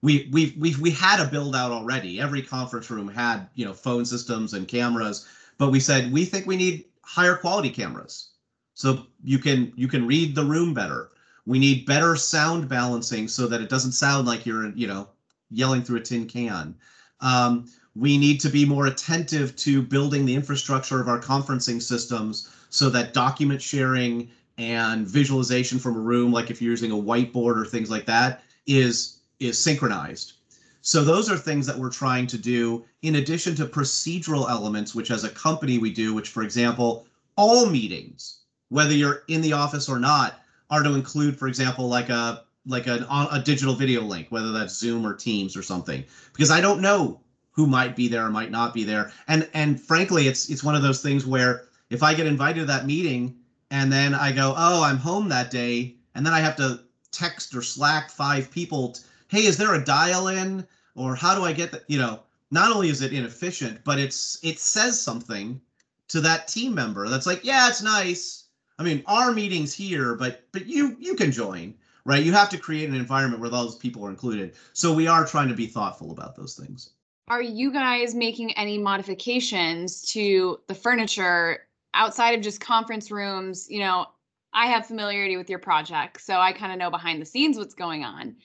We 0.02 0.28
we 0.32 0.56
we 0.58 0.76
we 0.76 0.90
had 0.90 1.20
a 1.20 1.26
build 1.26 1.54
out 1.54 1.72
already. 1.72 2.20
Every 2.20 2.42
conference 2.42 2.90
room 2.90 3.08
had 3.08 3.48
you 3.54 3.64
know 3.64 3.74
phone 3.74 4.04
systems 4.04 4.54
and 4.54 4.66
cameras, 4.66 5.26
but 5.58 5.70
we 5.70 5.80
said 5.80 6.12
we 6.12 6.24
think 6.24 6.46
we 6.46 6.56
need 6.56 6.86
higher 7.02 7.36
quality 7.36 7.70
cameras 7.70 8.30
so 8.74 9.06
you 9.22 9.38
can 9.38 9.72
you 9.76 9.88
can 9.88 10.06
read 10.06 10.34
the 10.34 10.44
room 10.44 10.74
better. 10.74 11.10
We 11.46 11.58
need 11.58 11.86
better 11.86 12.16
sound 12.16 12.68
balancing 12.68 13.28
so 13.28 13.46
that 13.46 13.60
it 13.60 13.68
doesn't 13.68 13.92
sound 13.92 14.26
like 14.26 14.46
you're 14.46 14.70
you 14.70 14.86
know 14.86 15.08
yelling 15.50 15.82
through 15.82 15.98
a 15.98 16.02
tin 16.02 16.26
can. 16.26 16.74
Um, 17.20 17.66
we 17.94 18.16
need 18.16 18.40
to 18.40 18.48
be 18.48 18.64
more 18.64 18.86
attentive 18.86 19.54
to 19.56 19.82
building 19.82 20.24
the 20.24 20.34
infrastructure 20.34 21.00
of 21.00 21.08
our 21.08 21.20
conferencing 21.20 21.80
systems 21.82 22.48
so 22.70 22.88
that 22.88 23.12
document 23.12 23.60
sharing 23.60 24.30
and 24.58 25.06
visualization 25.06 25.78
from 25.78 25.96
a 25.96 26.00
room, 26.00 26.32
like 26.32 26.50
if 26.50 26.62
you're 26.62 26.70
using 26.70 26.92
a 26.92 26.94
whiteboard 26.94 27.56
or 27.56 27.64
things 27.64 27.90
like 27.90 28.06
that, 28.06 28.42
is 28.66 29.18
is 29.40 29.62
synchronized. 29.62 30.34
So 30.82 31.04
those 31.04 31.30
are 31.30 31.36
things 31.36 31.66
that 31.66 31.78
we're 31.78 31.90
trying 31.90 32.26
to 32.28 32.38
do 32.38 32.84
in 33.02 33.16
addition 33.16 33.54
to 33.56 33.66
procedural 33.66 34.48
elements, 34.48 34.94
which 34.94 35.10
as 35.10 35.24
a 35.24 35.30
company 35.30 35.78
we 35.78 35.92
do, 35.92 36.14
which 36.14 36.28
for 36.28 36.42
example, 36.42 37.06
all 37.36 37.66
meetings, 37.66 38.38
whether 38.68 38.94
you're 38.94 39.22
in 39.28 39.40
the 39.40 39.52
office 39.52 39.88
or 39.88 39.98
not, 39.98 40.40
are 40.70 40.82
to 40.82 40.94
include, 40.94 41.38
for 41.38 41.48
example, 41.48 41.88
like 41.88 42.08
a 42.08 42.44
like 42.66 42.86
a, 42.86 43.06
a 43.32 43.42
digital 43.44 43.74
video 43.74 44.02
link, 44.02 44.28
whether 44.30 44.52
that's 44.52 44.78
Zoom 44.78 45.04
or 45.04 45.14
Teams 45.14 45.56
or 45.56 45.62
something, 45.62 46.04
because 46.32 46.50
I 46.50 46.60
don't 46.60 46.80
know 46.80 47.20
who 47.52 47.66
might 47.66 47.94
be 47.94 48.08
there 48.08 48.26
or 48.26 48.30
might 48.30 48.50
not 48.50 48.74
be 48.74 48.84
there. 48.84 49.12
And 49.28 49.48
and 49.54 49.80
frankly, 49.80 50.26
it's 50.26 50.50
it's 50.50 50.64
one 50.64 50.74
of 50.74 50.82
those 50.82 51.02
things 51.02 51.26
where 51.26 51.64
if 51.90 52.02
I 52.02 52.14
get 52.14 52.26
invited 52.26 52.60
to 52.60 52.66
that 52.66 52.86
meeting 52.86 53.36
and 53.70 53.92
then 53.92 54.14
I 54.14 54.32
go, 54.32 54.54
oh, 54.56 54.82
I'm 54.82 54.98
home 54.98 55.28
that 55.28 55.50
day, 55.50 55.96
and 56.14 56.26
then 56.26 56.32
I 56.32 56.40
have 56.40 56.56
to 56.56 56.80
text 57.10 57.54
or 57.54 57.62
Slack 57.62 58.10
five 58.10 58.50
people, 58.50 58.96
hey, 59.28 59.44
is 59.44 59.56
there 59.56 59.74
a 59.74 59.84
dial-in 59.84 60.66
or 60.94 61.14
how 61.14 61.34
do 61.34 61.44
I 61.44 61.52
get 61.52 61.72
that? 61.72 61.84
You 61.88 61.98
know, 61.98 62.22
not 62.50 62.70
only 62.70 62.88
is 62.88 63.02
it 63.02 63.12
inefficient, 63.12 63.84
but 63.84 63.98
it's 63.98 64.38
it 64.42 64.58
says 64.58 65.00
something 65.00 65.60
to 66.08 66.20
that 66.20 66.48
team 66.48 66.74
member 66.74 67.08
that's 67.08 67.26
like, 67.26 67.44
yeah, 67.44 67.68
it's 67.68 67.82
nice. 67.82 68.44
I 68.78 68.82
mean, 68.82 69.02
our 69.06 69.32
meeting's 69.32 69.74
here, 69.74 70.14
but 70.14 70.44
but 70.52 70.66
you 70.66 70.96
you 70.98 71.14
can 71.14 71.30
join 71.30 71.74
right? 72.04 72.24
You 72.24 72.32
have 72.32 72.48
to 72.50 72.58
create 72.58 72.88
an 72.88 72.94
environment 72.94 73.40
where 73.40 73.50
those 73.50 73.76
people 73.76 74.04
are 74.04 74.10
included. 74.10 74.54
So 74.72 74.92
we 74.92 75.06
are 75.06 75.26
trying 75.26 75.48
to 75.48 75.54
be 75.54 75.66
thoughtful 75.66 76.10
about 76.10 76.36
those 76.36 76.54
things. 76.54 76.90
Are 77.28 77.42
you 77.42 77.72
guys 77.72 78.14
making 78.14 78.52
any 78.54 78.78
modifications 78.78 80.02
to 80.12 80.58
the 80.66 80.74
furniture 80.74 81.66
outside 81.94 82.32
of 82.32 82.40
just 82.40 82.60
conference 82.60 83.10
rooms? 83.10 83.70
You 83.70 83.80
know, 83.80 84.06
I 84.52 84.66
have 84.66 84.86
familiarity 84.86 85.36
with 85.36 85.48
your 85.48 85.60
project, 85.60 86.20
so 86.20 86.38
I 86.38 86.52
kind 86.52 86.72
of 86.72 86.78
know 86.78 86.90
behind 86.90 87.22
the 87.22 87.26
scenes 87.26 87.56
what's 87.56 87.74
going 87.74 88.04
on. 88.04 88.36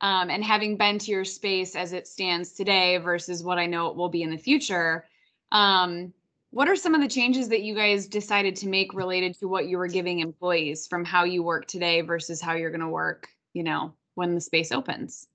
Um, 0.00 0.30
and 0.30 0.42
having 0.42 0.76
been 0.76 0.98
to 0.98 1.10
your 1.12 1.24
space 1.24 1.76
as 1.76 1.92
it 1.92 2.08
stands 2.08 2.52
today 2.52 2.96
versus 2.96 3.44
what 3.44 3.58
I 3.58 3.66
know 3.66 3.88
it 3.88 3.96
will 3.96 4.08
be 4.08 4.22
in 4.22 4.30
the 4.30 4.38
future, 4.38 5.06
um, 5.52 6.12
what 6.50 6.68
are 6.68 6.74
some 6.74 6.94
of 6.94 7.00
the 7.00 7.08
changes 7.08 7.48
that 7.50 7.62
you 7.62 7.74
guys 7.74 8.08
decided 8.08 8.56
to 8.56 8.68
make 8.68 8.94
related 8.94 9.38
to 9.38 9.46
what 9.46 9.68
you 9.68 9.78
were 9.78 9.86
giving 9.86 10.18
employees 10.18 10.86
from 10.86 11.04
how 11.04 11.24
you 11.24 11.42
work 11.42 11.66
today 11.66 12.00
versus 12.00 12.40
how 12.40 12.54
you're 12.54 12.70
going 12.70 12.80
to 12.80 12.88
work, 12.88 13.28
you 13.52 13.62
know, 13.62 13.94
when 14.16 14.34
the 14.34 14.40
space 14.40 14.72
opens? 14.72 15.28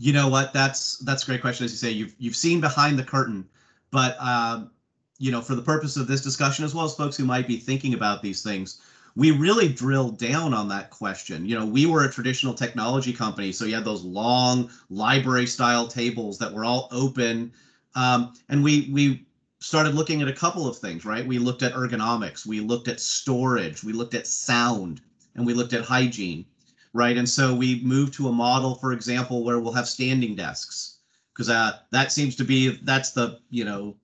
You 0.00 0.14
know 0.14 0.28
what? 0.28 0.54
That's 0.54 0.96
that's 1.00 1.24
a 1.24 1.26
great 1.26 1.42
question. 1.42 1.66
As 1.66 1.72
you 1.72 1.76
say, 1.76 1.90
you've 1.90 2.14
you've 2.18 2.34
seen 2.34 2.58
behind 2.58 2.98
the 2.98 3.04
curtain, 3.04 3.46
but 3.90 4.16
um, 4.18 4.70
you 5.18 5.30
know, 5.30 5.42
for 5.42 5.54
the 5.54 5.60
purpose 5.60 5.98
of 5.98 6.06
this 6.06 6.22
discussion, 6.22 6.64
as 6.64 6.74
well 6.74 6.86
as 6.86 6.94
folks 6.94 7.18
who 7.18 7.26
might 7.26 7.46
be 7.46 7.58
thinking 7.58 7.92
about 7.92 8.22
these 8.22 8.42
things, 8.42 8.80
we 9.14 9.30
really 9.30 9.68
drilled 9.68 10.16
down 10.16 10.54
on 10.54 10.68
that 10.68 10.88
question. 10.88 11.44
You 11.44 11.58
know, 11.58 11.66
we 11.66 11.84
were 11.84 12.04
a 12.04 12.10
traditional 12.10 12.54
technology 12.54 13.12
company, 13.12 13.52
so 13.52 13.66
you 13.66 13.74
had 13.74 13.84
those 13.84 14.02
long 14.02 14.70
library 14.88 15.44
style 15.44 15.86
tables 15.86 16.38
that 16.38 16.50
were 16.50 16.64
all 16.64 16.88
open, 16.92 17.52
um, 17.94 18.32
and 18.48 18.64
we 18.64 18.88
we 18.90 19.26
started 19.60 19.94
looking 19.94 20.22
at 20.22 20.28
a 20.28 20.32
couple 20.32 20.66
of 20.66 20.78
things, 20.78 21.04
right? 21.04 21.26
We 21.26 21.38
looked 21.38 21.62
at 21.62 21.74
ergonomics, 21.74 22.46
we 22.46 22.60
looked 22.60 22.88
at 22.88 23.00
storage, 23.00 23.84
we 23.84 23.92
looked 23.92 24.14
at 24.14 24.26
sound, 24.26 25.02
and 25.34 25.44
we 25.44 25.52
looked 25.52 25.74
at 25.74 25.84
hygiene, 25.84 26.46
right? 26.92 27.16
And 27.16 27.28
so 27.28 27.54
we 27.54 27.80
move 27.82 28.10
to 28.12 28.28
a 28.28 28.32
model, 28.32 28.74
for 28.74 28.92
example, 28.92 29.44
where 29.44 29.60
we'll 29.60 29.72
have 29.72 29.88
standing 29.88 30.34
desks 30.34 30.98
because 31.32 31.48
uh, 31.48 31.78
that 31.90 32.12
seems 32.12 32.36
to 32.36 32.44
be 32.44 32.76
that's 32.82 33.12
the 33.12 33.38
you 33.50 33.64
know 33.64 33.96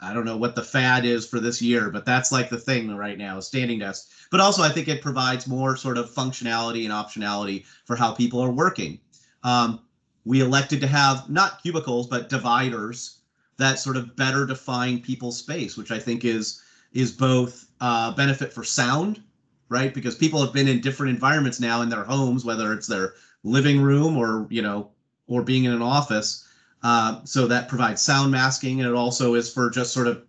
I 0.00 0.14
don't 0.14 0.24
know 0.24 0.36
what 0.36 0.54
the 0.54 0.62
fad 0.62 1.04
is 1.04 1.26
for 1.26 1.40
this 1.40 1.60
year, 1.60 1.90
but 1.90 2.04
that's 2.04 2.30
like 2.30 2.50
the 2.50 2.58
thing 2.58 2.94
right 2.94 3.18
now, 3.18 3.40
standing 3.40 3.80
desks. 3.80 4.26
But 4.30 4.40
also, 4.40 4.62
I 4.62 4.68
think 4.68 4.88
it 4.88 5.02
provides 5.02 5.48
more 5.48 5.76
sort 5.76 5.98
of 5.98 6.10
functionality 6.10 6.84
and 6.84 6.92
optionality 6.92 7.64
for 7.84 7.96
how 7.96 8.12
people 8.12 8.40
are 8.40 8.50
working. 8.50 9.00
Um, 9.42 9.80
we 10.24 10.40
elected 10.40 10.80
to 10.82 10.86
have 10.86 11.28
not 11.28 11.62
cubicles, 11.62 12.06
but 12.06 12.28
dividers 12.28 13.18
that 13.56 13.80
sort 13.80 13.96
of 13.96 14.14
better 14.14 14.46
define 14.46 15.00
people's 15.00 15.38
space, 15.38 15.76
which 15.76 15.90
I 15.90 15.98
think 15.98 16.24
is 16.24 16.62
is 16.92 17.12
both 17.12 17.66
uh, 17.80 18.12
benefit 18.12 18.52
for 18.52 18.64
sound, 18.64 19.22
right? 19.68 19.92
Because 19.92 20.14
people 20.14 20.40
have 20.42 20.52
been 20.52 20.68
in 20.68 20.80
different 20.80 21.12
environments 21.12 21.60
now 21.60 21.82
in 21.82 21.88
their 21.88 22.04
homes, 22.04 22.44
whether 22.44 22.72
it's 22.72 22.86
their 22.86 23.14
living 23.44 23.80
room 23.80 24.16
or 24.16 24.46
you 24.50 24.62
know 24.62 24.90
or 25.26 25.42
being 25.42 25.64
in 25.64 25.72
an 25.72 25.82
office. 25.82 26.44
Uh, 26.82 27.20
so 27.24 27.46
that 27.46 27.68
provides 27.68 28.00
sound 28.00 28.30
masking, 28.30 28.80
and 28.80 28.88
it 28.88 28.94
also 28.94 29.34
is 29.34 29.52
for 29.52 29.68
just 29.68 29.92
sort 29.92 30.06
of 30.06 30.22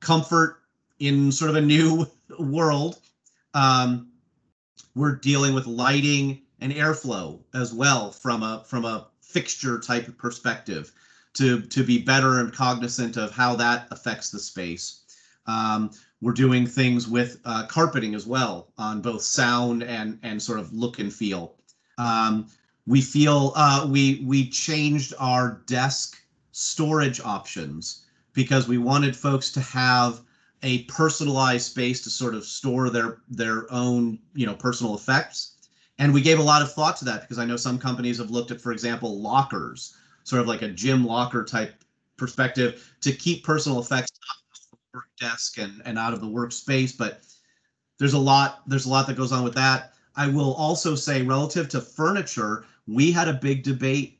comfort 0.00 0.60
in 1.00 1.32
sort 1.32 1.50
of 1.50 1.56
a 1.56 1.60
new 1.60 2.06
world. 2.38 2.98
Um, 3.54 4.08
we're 4.94 5.16
dealing 5.16 5.54
with 5.54 5.66
lighting 5.66 6.42
and 6.60 6.72
airflow 6.72 7.40
as 7.54 7.74
well 7.74 8.10
from 8.10 8.42
a 8.42 8.64
from 8.66 8.84
a 8.84 9.08
fixture 9.20 9.78
type 9.80 10.16
perspective 10.16 10.92
to 11.34 11.60
to 11.62 11.84
be 11.84 11.98
better 11.98 12.40
and 12.40 12.52
cognizant 12.52 13.16
of 13.16 13.32
how 13.32 13.56
that 13.56 13.88
affects 13.90 14.30
the 14.30 14.38
space. 14.38 15.00
Um, 15.46 15.90
we're 16.24 16.32
doing 16.32 16.66
things 16.66 17.06
with 17.06 17.38
uh, 17.44 17.66
carpeting 17.66 18.14
as 18.14 18.26
well 18.26 18.72
on 18.78 19.02
both 19.02 19.20
sound 19.20 19.82
and 19.82 20.18
and 20.22 20.42
sort 20.42 20.58
of 20.58 20.72
look 20.72 20.98
and 20.98 21.12
feel. 21.12 21.54
Um, 21.98 22.46
we 22.86 23.02
feel 23.02 23.52
uh, 23.56 23.86
we 23.90 24.24
we 24.24 24.48
changed 24.48 25.12
our 25.18 25.60
desk 25.66 26.16
storage 26.52 27.20
options 27.20 28.06
because 28.32 28.66
we 28.66 28.78
wanted 28.78 29.14
folks 29.14 29.50
to 29.52 29.60
have 29.60 30.22
a 30.62 30.84
personalized 30.84 31.66
space 31.66 32.02
to 32.04 32.08
sort 32.08 32.34
of 32.34 32.44
store 32.44 32.88
their 32.88 33.18
their 33.28 33.70
own 33.70 34.18
you 34.34 34.46
know 34.46 34.54
personal 34.54 34.94
effects 34.94 35.56
and 35.98 36.12
we 36.12 36.22
gave 36.22 36.38
a 36.38 36.42
lot 36.42 36.62
of 36.62 36.72
thought 36.72 36.96
to 36.96 37.04
that 37.04 37.20
because 37.20 37.38
i 37.38 37.44
know 37.44 37.56
some 37.56 37.78
companies 37.78 38.16
have 38.16 38.30
looked 38.30 38.50
at 38.50 38.60
for 38.60 38.72
example 38.72 39.20
lockers 39.20 39.96
sort 40.22 40.40
of 40.40 40.48
like 40.48 40.62
a 40.62 40.68
gym 40.68 41.04
locker 41.04 41.44
type 41.44 41.84
perspective 42.16 42.94
to 43.00 43.12
keep 43.12 43.44
personal 43.44 43.78
effects 43.78 44.10
work 44.94 45.08
desk 45.20 45.58
and, 45.58 45.82
and 45.84 45.98
out 45.98 46.12
of 46.12 46.20
the 46.20 46.26
workspace 46.26 46.96
but 46.96 47.22
there's 47.98 48.12
a 48.12 48.18
lot 48.18 48.62
there's 48.66 48.86
a 48.86 48.90
lot 48.90 49.06
that 49.06 49.16
goes 49.16 49.32
on 49.32 49.44
with 49.44 49.54
that. 49.54 49.94
I 50.16 50.28
will 50.28 50.54
also 50.54 50.94
say 50.94 51.22
relative 51.22 51.68
to 51.70 51.80
furniture 51.80 52.64
we 52.86 53.10
had 53.10 53.28
a 53.28 53.32
big 53.32 53.62
debate. 53.62 54.18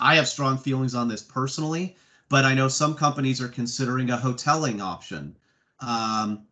I 0.00 0.16
have 0.16 0.26
strong 0.26 0.58
feelings 0.58 0.94
on 0.94 1.08
this 1.08 1.22
personally 1.22 1.96
but 2.28 2.44
i 2.44 2.54
know 2.54 2.68
some 2.68 2.94
companies 2.94 3.40
are 3.40 3.48
considering 3.48 4.10
a 4.10 4.16
hoteling 4.16 4.80
option. 4.80 5.36
Um, 5.80 6.46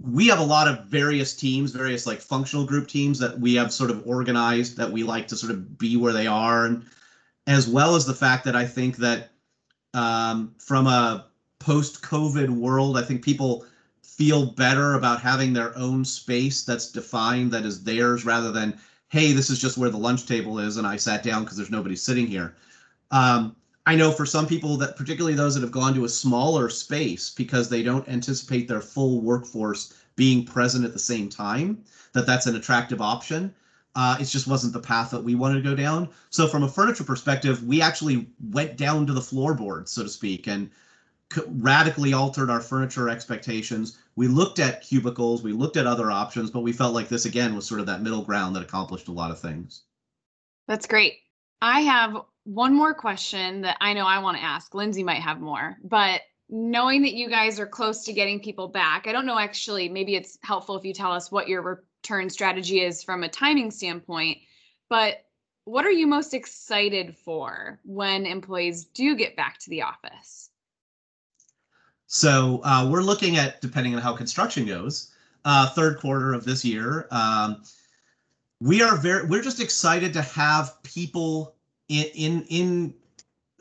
we 0.00 0.26
have 0.26 0.40
a 0.40 0.44
lot 0.44 0.66
of 0.68 0.86
various 0.86 1.34
teams, 1.34 1.70
various 1.70 2.06
like 2.06 2.20
functional 2.20 2.66
group 2.66 2.88
teams 2.88 3.18
that 3.20 3.38
we 3.38 3.54
have 3.54 3.72
sort 3.72 3.90
of 3.90 4.06
organized 4.06 4.76
that 4.76 4.90
we 4.90 5.02
like 5.04 5.28
to 5.28 5.36
sort 5.36 5.52
of 5.52 5.78
be 5.78 5.96
where 5.96 6.12
they 6.12 6.26
are, 6.26 6.66
and 6.66 6.84
as 7.46 7.68
well 7.68 7.94
as 7.94 8.04
the 8.04 8.14
fact 8.14 8.44
that 8.44 8.56
I 8.56 8.66
think 8.66 8.96
that 8.96 9.30
um, 9.94 10.54
from 10.58 10.86
a 10.86 11.26
post-COVID 11.64 12.50
world, 12.50 12.98
I 12.98 13.02
think 13.02 13.22
people 13.22 13.64
feel 14.02 14.46
better 14.46 14.94
about 14.94 15.20
having 15.20 15.52
their 15.52 15.76
own 15.76 16.04
space 16.04 16.62
that's 16.62 16.92
defined 16.92 17.50
that 17.52 17.64
is 17.64 17.82
theirs 17.82 18.24
rather 18.24 18.52
than 18.52 18.78
hey 19.08 19.32
this 19.32 19.50
is 19.50 19.60
just 19.60 19.76
where 19.76 19.90
the 19.90 19.96
lunch 19.96 20.24
table 20.24 20.60
is 20.60 20.76
and 20.76 20.86
i 20.86 20.96
sat 20.96 21.24
down 21.24 21.42
because 21.42 21.56
there's 21.56 21.70
nobody 21.70 21.96
sitting 21.96 22.26
here 22.26 22.54
um, 23.10 23.56
I 23.86 23.96
know 23.96 24.12
for 24.12 24.24
some 24.24 24.46
people 24.46 24.76
that 24.78 24.96
particularly 24.96 25.36
those 25.36 25.54
that 25.54 25.60
have 25.60 25.70
gone 25.70 25.94
to 25.94 26.04
a 26.04 26.08
smaller 26.08 26.70
space 26.70 27.30
because 27.30 27.68
they 27.68 27.82
don't 27.82 28.08
anticipate 28.08 28.66
their 28.66 28.80
full 28.80 29.20
workforce 29.20 29.92
being 30.16 30.44
present 30.46 30.84
at 30.84 30.94
the 30.94 30.98
same 30.98 31.28
time, 31.28 31.84
that 32.12 32.26
that's 32.26 32.46
an 32.46 32.56
attractive 32.56 33.02
option. 33.02 33.54
Uh, 33.94 34.16
it 34.18 34.24
just 34.24 34.46
wasn't 34.46 34.72
the 34.72 34.80
path 34.80 35.10
that 35.10 35.22
we 35.22 35.34
wanted 35.34 35.62
to 35.62 35.68
go 35.68 35.76
down. 35.76 36.08
So 36.30 36.48
from 36.48 36.62
a 36.62 36.68
furniture 36.68 37.04
perspective, 37.04 37.62
we 37.64 37.82
actually 37.82 38.26
went 38.50 38.76
down 38.76 39.06
to 39.06 39.12
the 39.12 39.20
floorboard, 39.20 39.86
so 39.86 40.02
to 40.02 40.08
speak, 40.08 40.46
and 40.46 40.70
radically 41.46 42.12
altered 42.12 42.50
our 42.50 42.60
furniture 42.60 43.08
expectations. 43.08 43.98
We 44.16 44.28
looked 44.28 44.58
at 44.58 44.82
cubicles, 44.82 45.42
we 45.42 45.52
looked 45.52 45.76
at 45.76 45.86
other 45.86 46.10
options, 46.10 46.50
but 46.50 46.60
we 46.60 46.72
felt 46.72 46.94
like 46.94 47.08
this 47.08 47.24
again 47.24 47.54
was 47.54 47.66
sort 47.66 47.80
of 47.80 47.86
that 47.86 48.02
middle 48.02 48.22
ground 48.22 48.54
that 48.56 48.62
accomplished 48.62 49.08
a 49.08 49.12
lot 49.12 49.30
of 49.30 49.40
things. 49.40 49.82
That's 50.68 50.86
great. 50.86 51.14
I 51.60 51.80
have 51.80 52.16
one 52.44 52.74
more 52.74 52.94
question 52.94 53.62
that 53.62 53.76
I 53.80 53.94
know 53.94 54.06
I 54.06 54.18
want 54.18 54.36
to 54.36 54.42
ask. 54.42 54.74
Lindsay 54.74 55.02
might 55.02 55.22
have 55.22 55.40
more, 55.40 55.76
but 55.82 56.20
knowing 56.48 57.02
that 57.02 57.14
you 57.14 57.28
guys 57.28 57.58
are 57.58 57.66
close 57.66 58.04
to 58.04 58.12
getting 58.12 58.38
people 58.40 58.68
back, 58.68 59.06
I 59.06 59.12
don't 59.12 59.26
know 59.26 59.38
actually, 59.38 59.88
maybe 59.88 60.14
it's 60.14 60.38
helpful 60.42 60.76
if 60.76 60.84
you 60.84 60.92
tell 60.92 61.12
us 61.12 61.32
what 61.32 61.48
your 61.48 61.62
return 61.62 62.28
strategy 62.28 62.80
is 62.80 63.02
from 63.02 63.24
a 63.24 63.28
timing 63.28 63.70
standpoint, 63.70 64.38
but 64.90 65.24
what 65.64 65.86
are 65.86 65.90
you 65.90 66.06
most 66.06 66.34
excited 66.34 67.16
for 67.16 67.80
when 67.84 68.26
employees 68.26 68.84
do 68.84 69.16
get 69.16 69.36
back 69.36 69.58
to 69.60 69.70
the 69.70 69.82
office? 69.82 70.50
So 72.14 72.60
uh, 72.62 72.88
we're 72.88 73.02
looking 73.02 73.38
at, 73.38 73.60
depending 73.60 73.96
on 73.96 74.00
how 74.00 74.14
construction 74.14 74.66
goes, 74.66 75.10
uh, 75.44 75.70
third 75.70 75.98
quarter 75.98 76.32
of 76.32 76.44
this 76.44 76.64
year. 76.64 77.08
Um, 77.10 77.64
we 78.60 78.82
are 78.82 78.96
very, 78.96 79.26
we're 79.26 79.42
just 79.42 79.60
excited 79.60 80.12
to 80.12 80.22
have 80.22 80.80
people 80.84 81.56
in 81.88 82.04
in, 82.14 82.46
in 82.48 82.94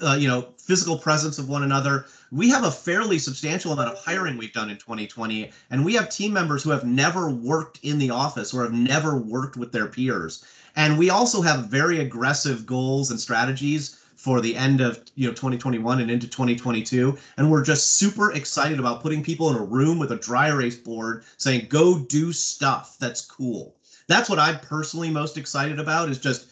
uh, 0.04 0.18
you 0.20 0.28
know 0.28 0.50
physical 0.60 1.00
presence 1.00 1.40
of 1.40 1.50
one 1.50 1.64
another 1.64 2.06
we 2.32 2.50
have 2.50 2.64
a 2.64 2.72
fairly 2.72 3.18
substantial 3.18 3.74
amount 3.74 3.90
of 3.90 3.98
hiring 3.98 4.38
we've 4.38 4.54
done 4.54 4.70
in 4.70 4.78
2020 4.78 5.52
and 5.72 5.84
we 5.84 5.94
have 5.94 6.10
team 6.10 6.32
members 6.32 6.64
who 6.64 6.70
have 6.70 6.86
never 6.86 7.30
worked 7.30 7.80
in 7.84 7.98
the 7.98 8.10
office 8.10 8.54
or 8.54 8.64
have 8.64 8.72
never 8.72 9.18
worked 9.18 9.58
with 9.58 9.72
their 9.72 9.88
peers 9.88 10.46
and 10.76 10.98
we 10.98 11.10
also 11.10 11.42
have 11.42 11.66
very 11.66 12.00
aggressive 12.00 12.66
goals 12.66 13.12
and 13.12 13.20
strategies 13.20 14.03
for 14.24 14.40
the 14.40 14.56
end 14.56 14.80
of 14.80 15.04
you 15.16 15.28
know 15.28 15.34
2021 15.34 16.00
and 16.00 16.10
into 16.10 16.30
2022 16.30 17.18
and 17.36 17.52
we're 17.52 17.62
just 17.62 17.98
super 17.98 18.32
excited 18.32 18.80
about 18.80 19.02
putting 19.02 19.22
people 19.22 19.50
in 19.50 19.58
a 19.58 19.62
room 19.62 20.00
with 20.00 20.14
a 20.14 20.16
dry 20.16 20.48
erase 20.48 20.78
board 20.78 21.26
saying 21.36 21.68
go 21.68 22.00
do 22.00 22.32
stuff 22.32 22.96
that's 23.00 23.20
cool. 23.26 23.76
That's 24.08 24.30
what 24.30 24.40
i'm 24.40 24.60
personally 24.60 25.10
most 25.10 25.38
excited 25.38 25.78
about 25.78 26.08
is 26.08 26.20
just 26.20 26.52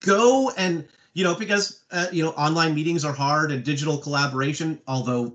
go 0.00 0.50
and 0.58 0.84
you 1.12 1.22
know 1.22 1.36
because 1.36 1.84
uh, 1.92 2.08
you 2.10 2.24
know 2.24 2.30
online 2.30 2.74
meetings 2.74 3.04
are 3.04 3.12
hard 3.12 3.52
and 3.52 3.62
digital 3.62 3.98
collaboration 3.98 4.80
although 4.88 5.32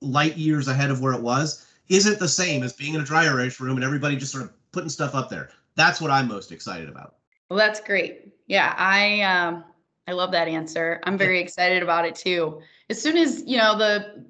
light 0.00 0.38
years 0.38 0.68
ahead 0.68 0.90
of 0.90 1.02
where 1.02 1.12
it 1.12 1.20
was 1.20 1.66
isn't 1.90 2.18
the 2.18 2.28
same 2.28 2.62
as 2.62 2.72
being 2.72 2.94
in 2.94 3.02
a 3.02 3.04
dry 3.04 3.26
erase 3.26 3.60
room 3.60 3.76
and 3.76 3.84
everybody 3.84 4.16
just 4.16 4.32
sort 4.32 4.44
of 4.44 4.52
putting 4.72 4.88
stuff 4.88 5.14
up 5.14 5.28
there. 5.28 5.50
That's 5.74 6.00
what 6.00 6.10
i'm 6.10 6.28
most 6.28 6.50
excited 6.50 6.88
about. 6.88 7.16
Well 7.50 7.58
that's 7.58 7.80
great. 7.80 8.32
Yeah 8.46 8.74
i 8.78 9.20
um 9.20 9.64
i 10.10 10.12
love 10.12 10.32
that 10.32 10.48
answer 10.48 11.00
i'm 11.04 11.16
very 11.16 11.40
excited 11.40 11.82
about 11.82 12.04
it 12.04 12.14
too 12.14 12.60
as 12.90 13.00
soon 13.00 13.16
as 13.16 13.42
you 13.46 13.56
know 13.56 13.78
the 13.78 14.24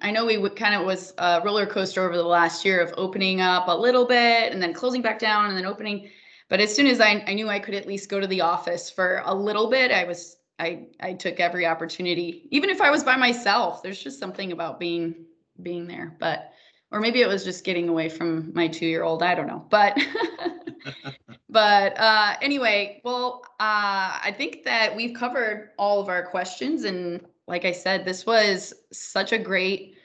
I 0.00 0.10
know 0.10 0.24
we 0.24 0.38
would 0.38 0.56
kind 0.56 0.74
of 0.74 0.86
was 0.86 1.12
a 1.18 1.42
roller 1.44 1.66
coaster 1.66 2.02
over 2.04 2.16
the 2.16 2.22
last 2.22 2.64
year 2.64 2.80
of 2.80 2.94
opening 2.96 3.40
up 3.40 3.68
a 3.68 3.76
little 3.76 4.06
bit 4.06 4.52
and 4.52 4.60
then 4.60 4.72
closing 4.72 5.02
back 5.02 5.18
down 5.18 5.46
and 5.46 5.56
then 5.56 5.66
opening. 5.66 6.10
But 6.48 6.60
as 6.60 6.74
soon 6.74 6.86
as 6.86 7.00
I, 7.00 7.22
I 7.26 7.34
knew 7.34 7.48
I 7.48 7.58
could 7.58 7.74
at 7.74 7.86
least 7.86 8.08
go 8.08 8.18
to 8.18 8.26
the 8.26 8.40
office 8.40 8.90
for 8.90 9.22
a 9.24 9.34
little 9.34 9.68
bit, 9.68 9.92
I 9.92 10.04
was 10.04 10.36
I 10.58 10.86
I 11.00 11.12
took 11.12 11.40
every 11.40 11.66
opportunity, 11.66 12.48
even 12.50 12.70
if 12.70 12.80
I 12.80 12.90
was 12.90 13.04
by 13.04 13.16
myself. 13.16 13.82
There's 13.82 14.02
just 14.02 14.18
something 14.18 14.52
about 14.52 14.80
being 14.80 15.26
being 15.62 15.86
there, 15.86 16.16
but 16.18 16.52
or 16.96 17.00
maybe 17.00 17.20
it 17.20 17.28
was 17.28 17.44
just 17.44 17.62
getting 17.62 17.90
away 17.90 18.08
from 18.08 18.50
my 18.54 18.66
two 18.66 18.86
year 18.86 19.02
old. 19.02 19.22
I 19.22 19.34
don't 19.34 19.46
know, 19.46 19.66
but 19.68 19.98
but 21.50 22.00
uh, 22.00 22.36
anyway, 22.40 23.02
well, 23.04 23.42
uh, 23.60 24.16
I 24.24 24.34
think 24.34 24.64
that 24.64 24.96
we've 24.96 25.14
covered 25.14 25.72
all 25.78 26.00
of 26.00 26.08
our 26.08 26.24
questions, 26.24 26.84
and 26.84 27.20
like 27.46 27.66
I 27.66 27.72
said, 27.72 28.06
this 28.06 28.24
was 28.24 28.72
such 28.92 29.32
a 29.32 29.38
great 29.38 29.98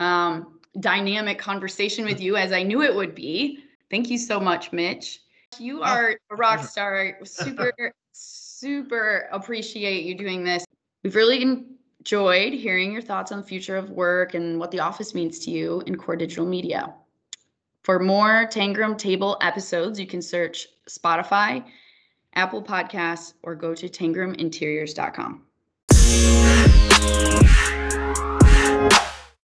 um, 0.00 0.58
dynamic 0.80 1.38
conversation 1.38 2.06
with 2.06 2.18
you, 2.18 2.36
as 2.36 2.50
I 2.50 2.62
knew 2.62 2.82
it 2.82 2.94
would 2.94 3.14
be. 3.14 3.58
Thank 3.90 4.08
you 4.08 4.16
so 4.16 4.40
much, 4.40 4.72
Mitch. 4.72 5.20
You 5.58 5.82
are 5.82 6.16
a 6.30 6.36
rock 6.36 6.64
star. 6.64 7.18
Super, 7.24 7.92
super 8.12 9.28
appreciate 9.32 10.04
you 10.04 10.14
doing 10.14 10.44
this. 10.44 10.64
We've 11.04 11.14
really 11.14 11.66
enjoyed 12.08 12.54
hearing 12.54 12.90
your 12.90 13.02
thoughts 13.02 13.32
on 13.32 13.38
the 13.38 13.46
future 13.46 13.76
of 13.76 13.90
work 13.90 14.32
and 14.32 14.58
what 14.58 14.70
the 14.70 14.80
office 14.80 15.14
means 15.14 15.38
to 15.40 15.50
you 15.50 15.82
in 15.86 15.94
core 15.94 16.16
digital 16.16 16.46
media. 16.46 16.94
For 17.82 17.98
more 17.98 18.46
Tangram 18.46 18.96
Table 18.96 19.36
episodes, 19.42 20.00
you 20.00 20.06
can 20.06 20.22
search 20.22 20.68
Spotify, 20.88 21.62
Apple 22.32 22.62
Podcasts, 22.62 23.34
or 23.42 23.54
go 23.54 23.74
to 23.74 23.90
tangraminteriors.com. 23.90 25.42